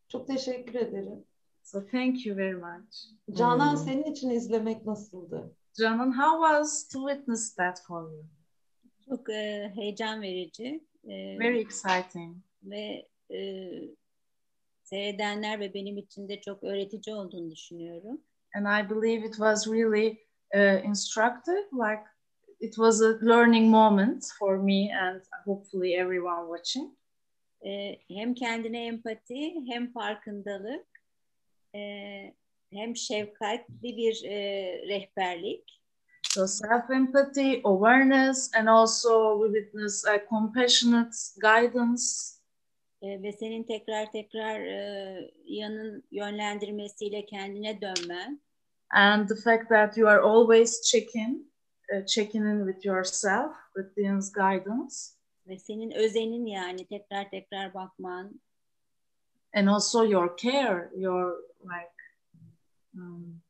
Çok 0.08 0.26
teşekkür 0.26 0.74
ederim. 0.74 1.24
So 1.62 1.80
thank 1.86 2.26
you 2.26 2.36
very 2.36 2.54
much. 2.54 2.94
Canan 3.38 3.70
Hmm. 3.76 3.84
senin 3.84 4.04
için 4.04 4.30
izlemek 4.30 4.86
nasıldı? 4.86 5.54
Canan, 5.74 6.12
how 6.12 6.48
was 6.48 6.88
to 6.88 7.08
witness 7.08 7.54
that 7.54 7.82
for 7.86 8.02
you? 8.12 8.24
Çok 9.08 9.30
e, 9.30 9.72
heyecan 9.74 10.22
verici 10.22 10.84
e, 11.04 11.38
Very 11.38 11.60
exciting. 11.60 12.36
ve 12.62 13.08
e, 13.30 13.38
seyredenler 14.90 15.60
ve 15.60 15.74
benim 15.74 15.98
için 15.98 16.28
de 16.28 16.40
çok 16.40 16.64
öğretici 16.64 17.16
olduğunu 17.16 17.50
düşünüyorum. 17.50 18.20
And 18.54 18.66
I 18.66 18.90
believe 18.90 19.26
it 19.26 19.34
was 19.34 19.66
really 19.66 20.18
uh, 20.54 20.84
instructive, 20.84 21.68
like 21.72 22.02
it 22.60 22.74
was 22.74 23.02
a 23.02 23.18
learning 23.22 23.70
moment 23.70 24.24
for 24.38 24.56
me 24.56 24.98
and 25.00 25.22
hopefully 25.44 25.94
everyone 25.94 26.46
watching. 26.46 26.98
E, 27.66 27.98
hem 28.10 28.34
kendine 28.34 28.86
empati 28.86 29.54
hem 29.68 29.92
farkındalık 29.92 30.86
e, 31.74 31.80
hem 32.72 32.96
şefkatli 32.96 33.96
bir 33.96 34.24
e, 34.24 34.38
rehberlik. 34.88 35.78
So 36.22 36.46
self-empathy, 36.46 37.60
awareness, 37.64 38.50
and 38.54 38.68
also 38.68 39.40
we 39.40 39.60
witness 39.60 40.04
a 40.06 40.18
compassionate 40.30 41.16
guidance 41.40 42.37
E, 43.02 43.22
ve 43.22 43.32
senin 43.32 43.62
tekrar 43.62 44.12
tekrar 44.12 44.60
e, 44.60 45.30
yanın 45.44 46.04
yönlendirmesiyle 46.10 47.26
kendine 47.26 47.80
dönmen 47.80 48.40
and 48.90 49.28
the 49.28 49.36
fact 49.36 49.68
that 49.68 49.96
you 49.98 50.08
are 50.08 50.20
always 50.20 50.80
checking, 50.80 51.46
uh, 51.92 52.06
checking 52.06 52.44
in 52.44 52.66
with 52.66 52.84
yourself, 52.84 53.52
within's 53.76 54.32
guidance, 54.32 55.14
ve 55.46 55.58
senin 55.58 55.90
özenin 55.90 56.46
yani 56.46 56.86
tekrar 56.86 57.30
tekrar 57.30 57.74
bakman 57.74 58.40
and 59.54 59.68
also 59.68 60.04
your 60.04 60.36
care, 60.36 60.90
your 60.96 61.36
like 61.62 61.98
um, 62.96 63.40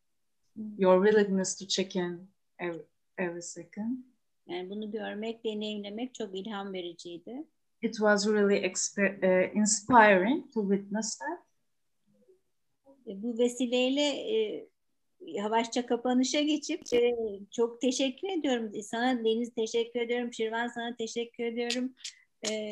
your 0.78 1.05
willingness 1.05 1.57
to 1.57 1.66
check 1.66 1.96
in 1.96 2.28
every, 2.59 2.84
every 3.18 3.42
second. 3.42 4.05
yani 4.46 4.70
bunu 4.70 4.90
görmek, 4.90 5.44
deneyimlemek 5.44 6.14
çok 6.14 6.36
ilham 6.36 6.72
vericiydi. 6.72 7.44
It 7.83 7.95
was 7.95 8.26
really 8.26 8.72
uh, 8.99 9.57
inspiring 9.57 10.53
to 10.55 10.61
witness 10.62 11.18
that. 11.18 11.39
E, 13.07 13.22
bu 13.22 13.39
vesileyle 13.39 14.03
e, 14.03 14.68
yavaşça 15.20 15.87
kapanışa 15.87 16.41
geçip 16.41 16.93
e, 16.93 17.14
çok 17.51 17.81
teşekkür 17.81 18.29
ediyorum. 18.29 18.72
Sana 18.83 19.18
Deniz 19.24 19.55
teşekkür 19.55 20.01
ediyorum. 20.01 20.33
Şirvan 20.33 20.68
sana 20.68 20.97
teşekkür 20.97 21.45
ediyorum. 21.45 21.95
E, 22.51 22.68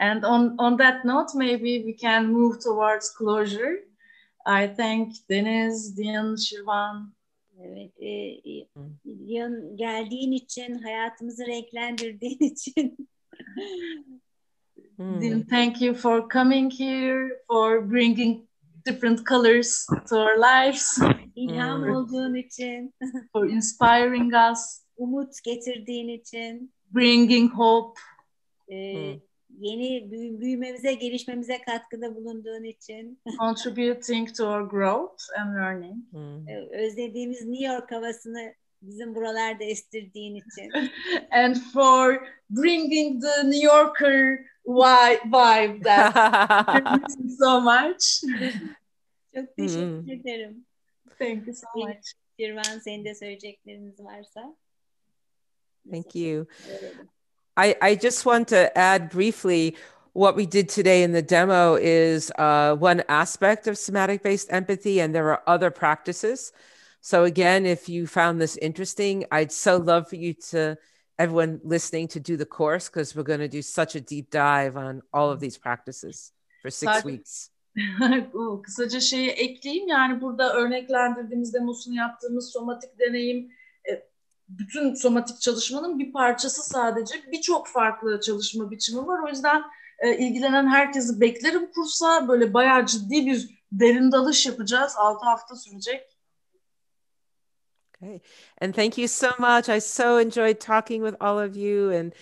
And 0.00 0.22
on, 0.22 0.56
on 0.58 0.76
that 0.76 1.04
note, 1.04 1.38
maybe 1.38 1.82
we 1.82 1.96
can 1.96 2.26
move 2.26 2.58
towards 2.58 3.18
closure. 3.18 3.84
I 4.46 4.74
thank 4.76 5.12
Deniz, 5.30 5.96
Dian, 5.96 6.36
Shirvan, 6.36 7.12
evet, 7.60 7.92
e, 8.00 8.08
e, 8.08 8.66
yan- 9.04 9.76
geldiğin 9.76 10.32
için, 10.32 10.74
hayatımızı 10.74 11.46
renklendirdiğin 11.46 12.38
için 12.52 13.08
Mm. 14.98 15.48
Thank 15.48 15.80
you 15.80 15.94
for 15.94 16.28
coming 16.28 16.70
here, 16.70 17.30
for 17.46 17.80
bringing 17.80 18.48
different 18.84 19.24
colors 19.24 19.86
to 20.08 20.16
our 20.16 20.36
lives. 20.38 20.98
İlham 21.36 21.84
mm. 21.84 21.96
olduğun 21.96 22.34
için. 22.34 22.94
For 23.32 23.48
inspiring 23.48 24.34
us. 24.52 24.82
Umut 24.96 25.42
getirdiğin 25.44 26.08
için. 26.08 26.72
Bringing 26.90 27.52
hope. 27.52 28.00
Ee, 28.68 28.94
mm. 28.94 29.20
Yeni 29.60 30.10
büyümemize, 30.40 30.94
gelişmemize 30.94 31.62
katkıda 31.62 32.14
bulunduğun 32.14 32.64
için. 32.64 33.20
Contributing 33.38 34.36
to 34.36 34.46
our 34.46 34.70
growth 34.70 35.22
and 35.40 35.56
learning. 35.56 35.96
Mm. 36.12 36.46
Özlediğimiz 36.72 37.46
New 37.46 37.72
York 37.72 37.92
havasını 37.92 38.54
bizim 38.82 39.14
buralarda 39.14 39.64
estirdiğin 39.64 40.34
için. 40.34 40.92
And 41.30 41.56
for 41.72 42.26
bringing 42.50 43.22
the 43.22 43.44
New 43.44 43.64
Yorker 43.66 44.38
vibe 44.66 45.82
that. 45.84 46.14
Thank 46.66 47.10
you 47.18 47.30
so 47.40 47.60
much. 47.60 48.22
Çok 49.34 49.56
teşekkür 49.56 50.02
hmm. 50.02 50.10
ederim. 50.10 50.66
Thank 51.18 51.46
you 51.46 51.56
so 51.56 51.86
much. 51.86 52.12
Şirvan 52.40 52.78
senin 52.78 53.04
de 53.04 53.14
söyleyecekleriniz 53.14 54.00
varsa. 54.00 54.56
Thank 55.90 56.14
you. 56.14 56.46
I, 57.56 57.74
I 57.82 57.98
just 57.98 58.24
want 58.24 58.48
to 58.48 58.70
add 58.76 59.10
briefly 59.14 59.74
what 60.12 60.36
we 60.36 60.46
did 60.46 60.68
today 60.68 61.02
in 61.02 61.12
the 61.12 61.22
demo 61.22 61.76
is 61.76 62.30
uh, 62.38 62.76
one 62.76 63.02
aspect 63.08 63.66
of 63.66 63.78
somatic 63.78 64.22
based 64.22 64.52
empathy, 64.52 65.00
and 65.00 65.14
there 65.14 65.30
are 65.30 65.42
other 65.46 65.70
practices. 65.70 66.52
So, 67.00 67.24
again, 67.24 67.66
if 67.66 67.88
you 67.88 68.06
found 68.06 68.40
this 68.40 68.56
interesting, 68.56 69.24
I'd 69.30 69.52
so 69.52 69.76
love 69.76 70.08
for 70.08 70.16
you 70.16 70.34
to, 70.50 70.76
everyone 71.18 71.60
listening, 71.64 72.08
to 72.08 72.20
do 72.20 72.36
the 72.36 72.46
course 72.46 72.88
because 72.88 73.14
we're 73.14 73.22
going 73.22 73.40
to 73.40 73.48
do 73.48 73.62
such 73.62 73.94
a 73.94 74.00
deep 74.00 74.30
dive 74.30 74.76
on 74.76 75.02
all 75.12 75.30
of 75.30 75.40
these 75.40 75.58
practices 75.58 76.32
for 76.62 76.70
six 76.70 77.04
weeks. 77.04 77.50
Kısaca 78.62 79.00
şeyi 79.00 79.28
ekleyeyim 79.28 79.88
yani 79.88 80.20
burada 80.20 80.54
örneklendirdiğimiz 80.54 81.54
demosunu 81.54 81.94
yaptığımız 81.94 82.52
somatik 82.52 82.98
deneyim 82.98 83.50
e, 83.90 84.02
bütün 84.48 84.94
somatik 84.94 85.40
çalışmanın 85.40 85.98
bir 85.98 86.12
parçası 86.12 86.62
sadece 86.62 87.14
birçok 87.32 87.68
farklı 87.68 88.20
çalışma 88.20 88.70
biçimi 88.70 89.06
var. 89.06 89.20
O 89.26 89.28
yüzden 89.28 89.62
e, 89.98 90.18
ilgilenen 90.18 90.66
herkesi 90.66 91.20
beklerim 91.20 91.72
kursa 91.72 92.28
böyle 92.28 92.54
bayağı 92.54 92.86
ciddi 92.86 93.26
bir 93.26 93.48
derin 93.72 94.12
dalış 94.12 94.46
yapacağız. 94.46 94.94
6 94.96 95.24
hafta 95.24 95.56
sürecek. 95.56 96.17
Okay. 98.02 98.20
And 98.58 98.74
thank 98.74 98.96
you 98.98 99.08
so 99.08 99.30
much. 99.38 99.68
I 99.68 99.80
so 99.80 100.18
enjoyed 100.18 100.60
talking 100.60 101.02
with 101.02 101.16
all 101.20 101.38
of 101.38 101.56
you 101.56 101.90
and 101.90 102.14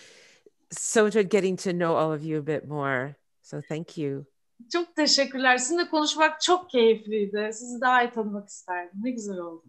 so 0.71 1.07
enjoyed 1.07 1.29
getting 1.29 1.57
to 1.59 1.73
know 1.73 1.97
all 1.97 2.13
of 2.13 2.25
you 2.25 2.39
a 2.39 2.43
bit 2.43 2.67
more. 2.67 3.17
So 3.43 3.61
thank 3.61 3.99
you. 3.99 4.27
Çok 4.73 4.97
teşekkürler. 4.97 5.59
Sizinle 5.59 5.89
konuşmak 5.89 6.41
çok 6.41 6.71
keyifliydi. 6.71 7.51
Sizi 7.53 7.81
daha 7.81 8.03
iyi 8.03 8.11
tanımak 8.11 8.49
isterdim. 8.49 8.99
Ne 9.03 9.11
güzel 9.11 9.39
oldu. 9.39 9.65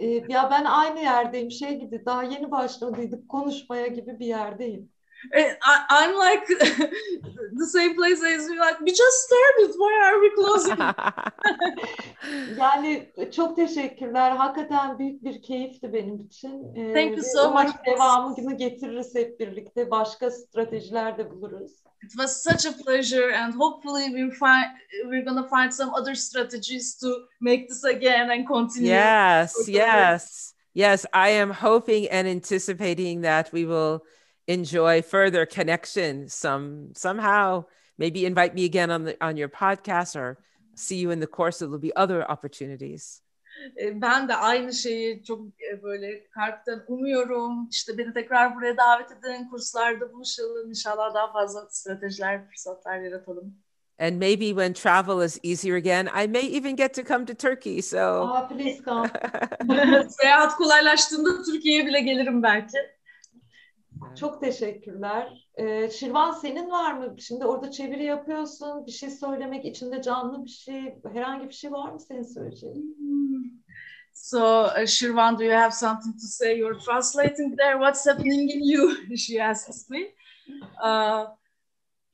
Ee, 0.00 0.06
ya 0.06 0.50
ben 0.50 0.64
aynı 0.64 1.00
yerdeyim. 1.00 1.50
Şey 1.50 1.78
gibi 1.78 2.04
daha 2.06 2.22
yeni 2.22 2.50
başladıydık 2.50 3.28
konuşmaya 3.28 3.86
gibi 3.86 4.18
bir 4.18 4.26
yerdeyim. 4.26 4.92
I, 5.32 5.84
I'm 5.90 6.14
like 6.16 6.46
the 7.54 7.66
same 7.66 7.94
place 7.94 8.22
as 8.22 8.48
you. 8.48 8.58
Like 8.60 8.80
we 8.80 8.90
just 8.90 9.16
started. 9.26 9.74
Why 9.76 9.94
are 10.04 10.20
we 10.20 10.30
closing? 10.34 10.78
yani 12.58 13.12
çok 13.36 13.56
teşekkürler. 13.56 14.30
Hakikaten 14.30 14.98
büyük 14.98 15.24
bir 15.24 15.42
keyifti 15.42 15.92
benim 15.92 16.20
için. 16.20 16.74
Ee, 16.76 16.94
Thank 16.94 17.16
you 17.16 17.26
so 17.34 17.50
much. 17.52 17.70
Devamını 17.86 18.56
getiririz 18.56 19.14
hep 19.14 19.40
birlikte. 19.40 19.90
Başka 19.90 20.30
stratejiler 20.30 21.18
de 21.18 21.30
buluruz. 21.30 21.72
It 22.04 22.10
was 22.10 22.42
such 22.42 22.66
a 22.66 22.84
pleasure, 22.84 23.36
and 23.36 23.54
hopefully 23.54 24.04
we 24.04 24.30
find 24.30 24.66
we're 25.04 25.24
gonna 25.24 25.48
find 25.48 25.72
some 25.72 25.92
other 26.00 26.14
strategies 26.14 26.98
to 26.98 27.08
make 27.40 27.68
this 27.68 27.84
again 27.84 28.28
and 28.28 28.46
continue. 28.46 28.90
Yes, 28.90 29.68
yes, 29.68 30.54
yes. 30.74 31.04
I 31.14 31.30
am 31.30 31.50
hoping 31.50 32.08
and 32.10 32.28
anticipating 32.28 33.22
that 33.22 33.52
we 33.52 33.64
will 33.64 34.00
enjoy 34.46 35.02
further 35.02 35.46
connection 35.46 36.28
some 36.28 36.88
somehow 36.94 37.64
maybe 37.98 38.26
invite 38.26 38.54
me 38.54 38.64
again 38.64 38.90
on 38.90 39.04
the 39.04 39.16
on 39.20 39.36
your 39.36 39.48
podcast 39.48 40.16
or 40.16 40.38
see 40.74 40.96
you 40.96 41.10
in 41.10 41.20
the 41.20 41.26
course 41.26 41.58
there'll 41.58 41.78
be 41.78 41.94
other 41.96 42.30
opportunities 42.30 43.22
ben 43.76 44.28
de 44.28 44.34
aynı 44.34 44.72
şeyi 44.72 45.24
çok 45.24 45.40
böyle 45.82 46.28
kalpten 46.30 46.82
umuyorum. 46.88 47.68
İşte 47.70 47.98
beni 47.98 48.12
tekrar 48.12 48.56
buraya 48.56 48.76
davet 48.76 49.10
edin, 49.10 49.48
kurslarda 49.50 50.12
buluşalım. 50.12 50.68
İnşallah 50.68 51.14
daha 51.14 51.32
fazla 51.32 51.66
stratejiler, 51.70 52.46
fırsatlar 52.48 52.98
yaratalım. 52.98 53.54
And 53.98 54.16
maybe 54.16 54.48
when 54.48 54.72
travel 54.72 55.24
is 55.24 55.38
easier 55.44 55.76
again, 55.76 56.06
I 56.06 56.26
may 56.26 56.56
even 56.56 56.76
get 56.76 56.94
to 56.94 57.04
come 57.04 57.26
to 57.26 57.34
Turkey. 57.34 57.82
So. 57.82 57.98
Oh, 57.98 58.48
please 58.48 58.82
come. 58.82 59.08
Seyahat 60.08 60.56
kolaylaştığında 60.56 61.42
Türkiye'ye 61.42 61.86
bile 61.86 62.00
gelirim 62.00 62.42
belki. 62.42 62.78
Çok 64.20 64.40
teşekkürler. 64.40 65.48
Ee, 65.54 65.90
Şirvan 65.90 66.32
senin 66.32 66.70
var 66.70 66.92
mı? 66.92 67.14
Şimdi 67.18 67.46
orada 67.46 67.70
çeviri 67.70 68.04
yapıyorsun. 68.04 68.86
Bir 68.86 68.92
şey 68.92 69.10
söylemek 69.10 69.64
içinde 69.64 70.02
canlı 70.02 70.44
bir 70.44 70.50
şey, 70.50 70.98
herhangi 71.12 71.48
bir 71.48 71.54
şey 71.54 71.72
var 71.72 71.92
mı 71.92 72.00
senin 72.00 72.34
söyleyeceğin? 72.34 73.64
So, 74.14 74.64
uh, 74.64 74.86
Shirvan, 74.86 75.38
do 75.38 75.44
you 75.44 75.52
have 75.52 75.72
something 75.72 76.14
to 76.14 76.26
say? 76.26 76.58
You're 76.58 76.78
translating 76.78 77.58
there. 77.58 77.74
What's 77.74 78.06
happening 78.06 78.50
in 78.50 78.62
you? 78.62 78.92
She 79.16 79.42
asks 79.42 79.90
me. 79.90 80.14
Uh, 80.82 81.26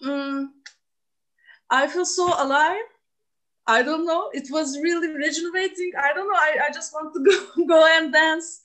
mm, 0.03 0.49
I 1.71 1.87
feel 1.89 2.05
so 2.05 2.25
alive. 2.25 2.89
I 3.67 3.83
don't 3.83 4.07
know. 4.07 4.31
It 4.33 4.51
was 4.51 4.79
really 4.83 5.09
regenerating. 5.09 5.93
I 5.97 6.13
don't 6.15 6.27
know. 6.27 6.39
I, 6.39 6.69
I 6.69 6.73
just 6.73 6.93
want 6.93 7.15
to 7.15 7.21
go, 7.57 7.67
go 7.67 7.87
and 7.87 8.13
dance. 8.13 8.61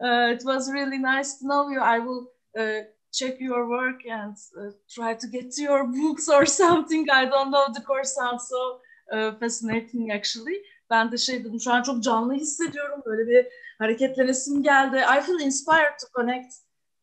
Uh, 0.00 0.32
it 0.34 0.42
was 0.44 0.70
really 0.70 0.98
nice 0.98 1.38
to 1.38 1.46
know 1.46 1.70
you. 1.70 1.80
I 1.80 1.98
will 1.98 2.33
uh, 2.58 2.84
check 3.12 3.40
your 3.40 3.68
work 3.68 4.00
and 4.06 4.36
uh, 4.58 4.70
try 4.88 5.14
to 5.14 5.26
get 5.28 5.52
to 5.52 5.62
your 5.62 5.86
books 5.86 6.28
or 6.28 6.46
something. 6.62 7.06
I 7.10 7.24
don't 7.26 7.50
know. 7.50 7.66
The 7.72 7.80
course 7.80 8.14
sounds 8.14 8.48
so 8.48 8.80
uh, 9.12 9.32
fascinating 9.38 10.10
actually. 10.10 10.62
Ben 10.90 11.12
de 11.12 11.18
şey 11.18 11.44
dedim 11.44 11.60
şu 11.60 11.72
an 11.72 11.82
çok 11.82 12.02
canlı 12.02 12.34
hissediyorum. 12.34 13.02
Böyle 13.06 13.30
bir 13.30 13.46
hareketlenesim 13.78 14.62
geldi. 14.62 14.96
I 14.96 15.20
feel 15.20 15.40
inspired 15.40 15.98
to 16.00 16.06
connect 16.16 16.54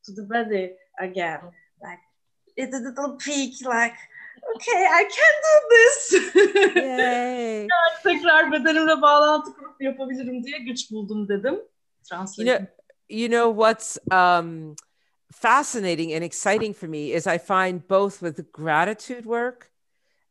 to 0.05 0.15
the 0.15 0.29
body 0.29 0.75
again. 0.99 1.41
Like 1.81 2.01
it's 2.57 2.75
a 2.75 2.79
little 2.79 3.17
peak 3.17 3.61
like 3.61 3.95
okay 4.55 4.85
I 4.85 5.09
can 5.09 5.33
do 5.47 5.55
this. 5.69 6.13
Yay. 6.75 7.67
tekrar 8.03 8.51
bedenimle 8.51 9.01
bağlantı 9.01 9.53
kurup 9.53 9.81
yapabilirim 9.81 10.43
diye 10.43 10.59
güç 10.59 10.91
buldum 10.91 11.29
dedim. 11.29 11.59
Translate. 12.09 12.49
You 12.49 12.57
know, 12.57 12.67
you 13.09 13.29
know 13.29 13.65
what's 13.65 13.97
um 14.11 14.75
fascinating 15.31 16.13
and 16.13 16.23
exciting 16.23 16.73
for 16.73 16.87
me 16.87 17.13
is 17.13 17.27
I 17.27 17.37
find 17.37 17.87
both 17.87 18.21
with 18.21 18.51
gratitude 18.51 19.25
work 19.25 19.71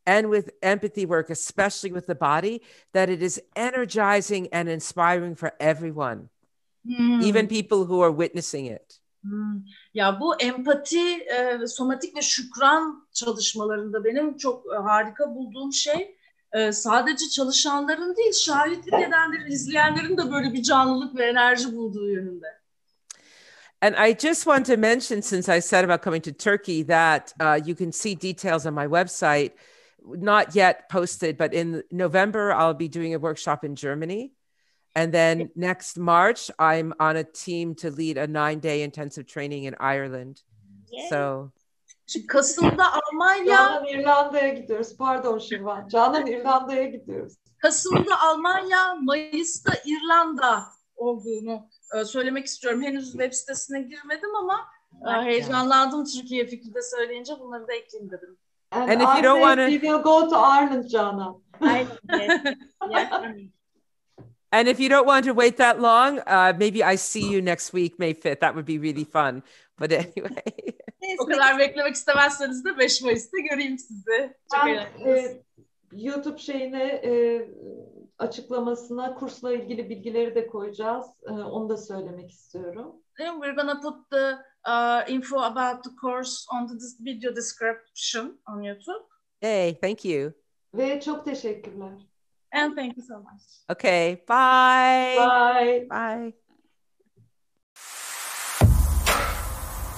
and 0.07 0.31
with 0.31 0.51
empathy 0.63 1.07
work, 1.07 1.31
especially 1.31 1.93
with 1.93 2.07
the 2.07 2.15
body, 2.15 2.63
that 2.93 3.11
it 3.11 3.23
is 3.23 3.41
energizing 3.57 4.49
and 4.53 4.69
inspiring 4.69 5.35
for 5.35 5.53
everyone, 5.61 6.29
mm. 6.87 7.23
even 7.23 7.47
people 7.47 7.85
who 7.85 8.01
are 8.01 8.13
witnessing 8.13 8.67
it. 8.67 9.01
Hmm. 9.23 9.61
Ya 9.95 10.21
bu 10.21 10.35
empati, 10.41 11.25
e, 11.25 11.67
somatik 11.67 12.17
ve 12.17 12.23
şükran 12.23 13.09
çalışmalarında 13.13 14.05
benim 14.05 14.37
çok 14.37 14.67
e, 14.75 14.77
harika 14.77 15.35
bulduğum 15.35 15.73
şey 15.73 16.17
e, 16.53 16.73
sadece 16.73 17.29
çalışanların 17.29 18.17
değil, 18.17 18.33
şahitlik 18.33 18.95
edenlerin, 18.95 19.51
izleyenlerin 19.51 20.17
de 20.17 20.33
böyle 20.33 20.53
bir 20.53 20.63
canlılık 20.63 21.17
ve 21.17 21.25
enerji 21.25 21.77
bulduğu 21.77 22.11
yönünde. 22.11 22.60
And 23.83 23.97
I 23.97 24.13
just 24.13 24.47
want 24.47 24.67
to 24.67 24.77
mention, 24.77 25.23
since 25.23 25.49
I 25.49 25.61
said 25.61 25.85
about 25.85 26.03
coming 26.03 26.21
to 26.23 26.33
Turkey, 26.33 26.83
that 26.85 27.33
uh, 27.41 27.61
you 27.65 27.75
can 27.75 27.93
see 27.93 28.15
details 28.15 28.67
on 28.67 28.75
my 28.75 28.87
website, 28.87 29.53
not 30.05 30.55
yet 30.55 30.91
posted, 30.91 31.39
but 31.39 31.55
in 31.55 31.83
November, 31.91 32.53
I'll 32.53 32.75
be 32.75 32.89
doing 32.89 33.15
a 33.15 33.19
workshop 33.19 33.65
in 33.65 33.77
Germany. 33.77 34.33
And 34.95 35.13
then 35.15 35.51
next 35.57 35.99
March, 35.99 36.51
I'm 36.59 36.93
on 37.01 37.17
a 37.17 37.25
team 37.25 37.75
to 37.77 37.91
lead 37.91 38.19
a 38.19 38.27
nine 38.27 38.59
day 38.59 38.83
intensive 38.83 39.27
training 39.27 39.65
in 39.65 39.77
Ireland. 39.81 40.43
Yay. 40.91 41.09
So. 41.09 41.53
Kasım'da 42.29 42.85
Almanya. 42.93 43.47
Canan 43.47 43.87
İrlanda'ya 43.87 44.49
gidiyoruz. 44.49 44.97
Pardon 44.97 45.39
Şirvan. 45.39 45.89
Canan 45.89 46.27
İrlanda'ya 46.27 46.85
gidiyoruz. 46.85 47.35
Kasım'da 47.59 48.21
Almanya, 48.21 48.95
Mayıs'ta 48.95 49.73
İrlanda 49.85 50.67
olduğunu 51.01 51.69
e, 51.95 52.05
söylemek 52.05 52.47
istiyorum. 52.47 52.83
Henüz 52.83 53.13
web 53.13 53.33
sitesine 53.33 53.83
girmedim 53.83 54.35
ama 54.35 54.67
e, 55.07 55.25
heyecanlandım 55.25 56.05
Türkiye 56.05 56.47
fikri 56.47 56.75
de 56.75 56.83
söyleyince 56.83 57.33
bunları 57.41 57.69
da 57.69 57.73
ekleyeyim 57.75 58.11
dedim. 58.11 58.37
And, 58.73 58.91
and 58.91 59.01
if 59.01 59.09
you 59.17 59.23
don't 59.23 59.41
want 59.41 59.59
to, 59.59 59.67
we 59.67 59.81
will 59.81 60.03
go 60.03 60.29
to 60.29 60.37
Ireland, 60.37 60.89
Jana. 60.89 61.35
and 64.53 64.69
if 64.69 64.81
you 64.81 64.89
don't 64.89 65.07
want 65.07 65.25
to 65.25 65.35
wait 65.35 65.57
that 65.57 65.81
long, 65.81 66.19
uh, 66.19 66.53
maybe 66.59 66.85
I 66.93 66.97
see 66.97 67.33
you 67.33 67.45
next 67.45 67.73
week, 67.73 67.99
May 67.99 68.15
5th. 68.15 68.41
That 68.41 68.55
would 68.55 68.67
be 68.67 68.79
really 68.79 69.05
fun. 69.05 69.43
But 69.79 69.93
anyway. 69.93 70.43
O 71.19 71.27
kadar 71.27 71.59
beklemek 71.59 71.95
istemezseniz 71.95 72.65
de 72.65 72.79
5 72.79 73.03
Mayıs'ta 73.03 73.39
göreyim 73.39 73.79
sizi. 73.79 74.35
Çok 74.55 74.67
Ben 74.67 74.77
e, 75.07 75.43
YouTube 75.93 76.39
şeyine 76.39 76.83
e, 76.83 77.43
açıklamasına 78.21 79.15
kursla 79.15 79.53
ilgili 79.53 79.91
bilgileri 79.91 80.35
de 80.35 80.47
koyacağız. 80.47 81.07
E, 81.27 81.31
onu 81.31 81.69
da 81.69 81.77
söylemek 81.77 82.31
istiyorum. 82.31 82.97
We're 83.19 83.55
gonna 83.55 83.81
put 83.81 84.11
the 84.11 84.39
uh, 84.67 85.11
info 85.11 85.41
about 85.41 85.85
the 85.85 85.91
course 86.01 86.47
on 86.53 86.67
the 86.67 86.75
video 87.05 87.37
description 87.37 88.41
on 88.49 88.63
YouTube. 88.63 89.05
Yay, 89.43 89.79
thank 89.81 90.05
you. 90.05 90.33
Ve 90.75 91.01
çok 91.01 91.25
teşekkürler. 91.25 91.93
And 92.53 92.77
thank 92.77 92.97
you 92.97 93.07
so 93.07 93.19
much. 93.19 93.43
Okay, 93.69 94.17
bye. 94.29 95.17
Bye. 95.17 95.89
Bye. 95.91 96.40